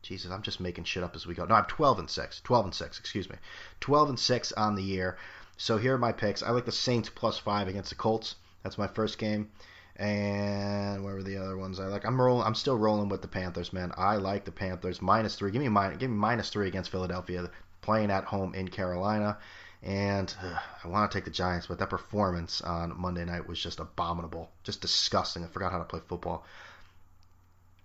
Jesus, 0.00 0.30
I'm 0.30 0.40
just 0.40 0.58
making 0.58 0.84
shit 0.84 1.02
up 1.02 1.14
as 1.16 1.26
we 1.26 1.34
go. 1.34 1.44
No, 1.44 1.54
I'm 1.54 1.66
12 1.66 1.98
and 1.98 2.08
6. 2.08 2.40
12 2.40 2.64
and 2.64 2.74
6, 2.74 2.98
excuse 2.98 3.28
me. 3.28 3.36
12 3.80 4.08
and 4.08 4.18
6 4.18 4.52
on 4.52 4.74
the 4.74 4.82
year. 4.82 5.18
So 5.58 5.76
here 5.76 5.96
are 5.96 5.98
my 5.98 6.12
picks. 6.12 6.42
I 6.42 6.48
like 6.48 6.64
the 6.64 6.72
Saints 6.72 7.10
plus 7.10 7.36
5 7.36 7.68
against 7.68 7.90
the 7.90 7.96
Colts. 7.96 8.36
That's 8.62 8.78
my 8.78 8.86
first 8.86 9.18
game. 9.18 9.50
And 9.96 11.04
where 11.04 11.12
were 11.12 11.22
the 11.22 11.36
other 11.36 11.58
ones 11.58 11.78
I 11.78 11.88
like? 11.88 12.06
I'm 12.06 12.18
rolling 12.18 12.46
I'm 12.46 12.54
still 12.54 12.78
rolling 12.78 13.10
with 13.10 13.20
the 13.20 13.28
Panthers, 13.28 13.74
man. 13.74 13.92
I 13.98 14.16
like 14.16 14.46
the 14.46 14.50
Panthers 14.50 15.02
minus 15.02 15.34
3. 15.34 15.50
Give 15.50 15.60
me 15.60 15.68
minus, 15.68 15.98
give 15.98 16.08
me 16.08 16.16
minus 16.16 16.48
3 16.48 16.68
against 16.68 16.88
Philadelphia 16.88 17.50
playing 17.82 18.10
at 18.10 18.24
home 18.24 18.54
in 18.54 18.68
Carolina. 18.68 19.36
And 19.82 20.34
ugh, 20.42 20.58
I 20.84 20.88
want 20.88 21.10
to 21.10 21.16
take 21.16 21.24
the 21.24 21.30
Giants, 21.30 21.66
but 21.66 21.78
that 21.78 21.88
performance 21.88 22.60
on 22.60 23.00
Monday 23.00 23.24
night 23.24 23.48
was 23.48 23.58
just 23.58 23.80
abominable, 23.80 24.50
just 24.62 24.82
disgusting. 24.82 25.42
I 25.42 25.48
forgot 25.48 25.72
how 25.72 25.78
to 25.78 25.84
play 25.84 26.00
football. 26.06 26.44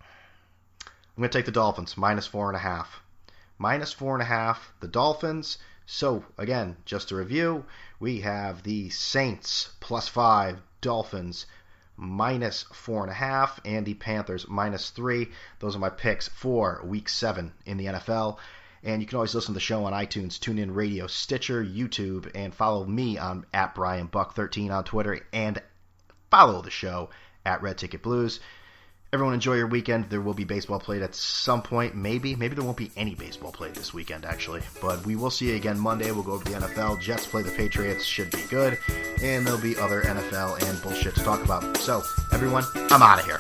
I'm 0.02 1.22
going 1.22 1.30
to 1.30 1.38
take 1.38 1.46
the 1.46 1.52
Dolphins, 1.52 1.96
minus 1.96 2.28
four 2.28 2.50
and 2.50 2.58
a 2.58 2.60
half. 2.60 3.00
Minus 3.58 3.94
four 3.94 4.14
and 4.14 4.22
a 4.22 4.26
half, 4.26 4.74
the 4.82 4.88
Dolphins. 4.90 5.58
So, 5.86 6.26
again, 6.38 6.76
just 6.84 7.08
to 7.10 7.16
review, 7.16 7.66
we 8.00 8.20
have 8.22 8.64
the 8.64 8.90
Saints 8.90 9.70
plus 9.80 10.10
five, 10.10 10.60
Dolphins 10.82 11.46
minus 11.96 12.64
four 12.64 13.04
and 13.04 13.12
a 13.12 13.16
half, 13.16 13.62
and 13.64 13.86
the 13.86 13.94
Panthers 13.94 14.46
minus 14.50 14.90
three. 14.90 15.32
Those 15.60 15.78
are 15.78 15.80
my 15.80 15.90
picks 15.90 16.28
for 16.28 16.82
week 16.84 17.08
seven 17.08 17.54
in 17.66 17.78
the 17.78 17.86
NFL. 17.86 18.38
And 18.86 19.02
you 19.02 19.08
can 19.08 19.16
always 19.16 19.34
listen 19.34 19.54
to 19.54 19.58
the 19.58 19.60
show 19.60 19.84
on 19.86 19.94
iTunes, 19.94 20.40
TuneIn 20.40 20.74
Radio, 20.74 21.08
Stitcher, 21.08 21.66
YouTube, 21.66 22.32
and 22.36 22.54
follow 22.54 22.86
me 22.86 23.18
on 23.18 23.46
at 23.52 23.74
Brian 23.74 24.06
Buck 24.06 24.36
13 24.36 24.70
on 24.70 24.84
Twitter, 24.84 25.20
and 25.34 25.62
follow 26.30 26.62
the 26.62 26.70
show 26.70 27.10
at 27.46 27.64
Red 27.64 27.80
Ticket 27.80 28.04
Blues. 28.04 28.40
Everyone 29.12 29.34
enjoy 29.34 29.56
your 29.56 29.68
weekend. 29.68 30.10
There 30.10 30.20
will 30.20 30.34
be 30.34 30.44
baseball 30.44 30.80
played 30.80 31.02
at 31.02 31.16
some 31.16 31.62
point. 31.62 31.96
Maybe. 31.96 32.36
Maybe 32.36 32.54
there 32.54 32.66
won't 32.66 32.78
be 32.78 32.92
any 32.98 33.16
baseball 33.16 33.52
played 33.52 33.74
this 33.74 33.94
weekend, 33.94 34.26
actually. 34.26 34.62
But 34.82 35.06
we 35.06 35.16
will 35.16 35.30
see 35.30 35.50
you 35.50 35.56
again 35.56 35.80
Monday. 35.80 36.12
We'll 36.12 36.24
go 36.24 36.34
over 36.34 36.44
the 36.44 36.58
NFL. 36.58 37.00
Jets 37.00 37.26
play 37.26 37.42
the 37.42 37.52
Patriots. 37.52 38.04
Should 38.04 38.32
be 38.32 38.44
good. 38.50 38.78
And 39.24 39.48
there'll 39.48 39.62
be 39.62 39.78
other 39.78 40.02
NFL 40.02 40.62
and 40.68 40.82
bullshit 40.82 41.16
to 41.16 41.24
talk 41.24 41.44
about. 41.44 41.78
So, 41.78 42.04
everyone, 42.34 42.66
I'm 42.76 43.02
out 43.02 43.20
of 43.20 43.26
here. 43.26 43.40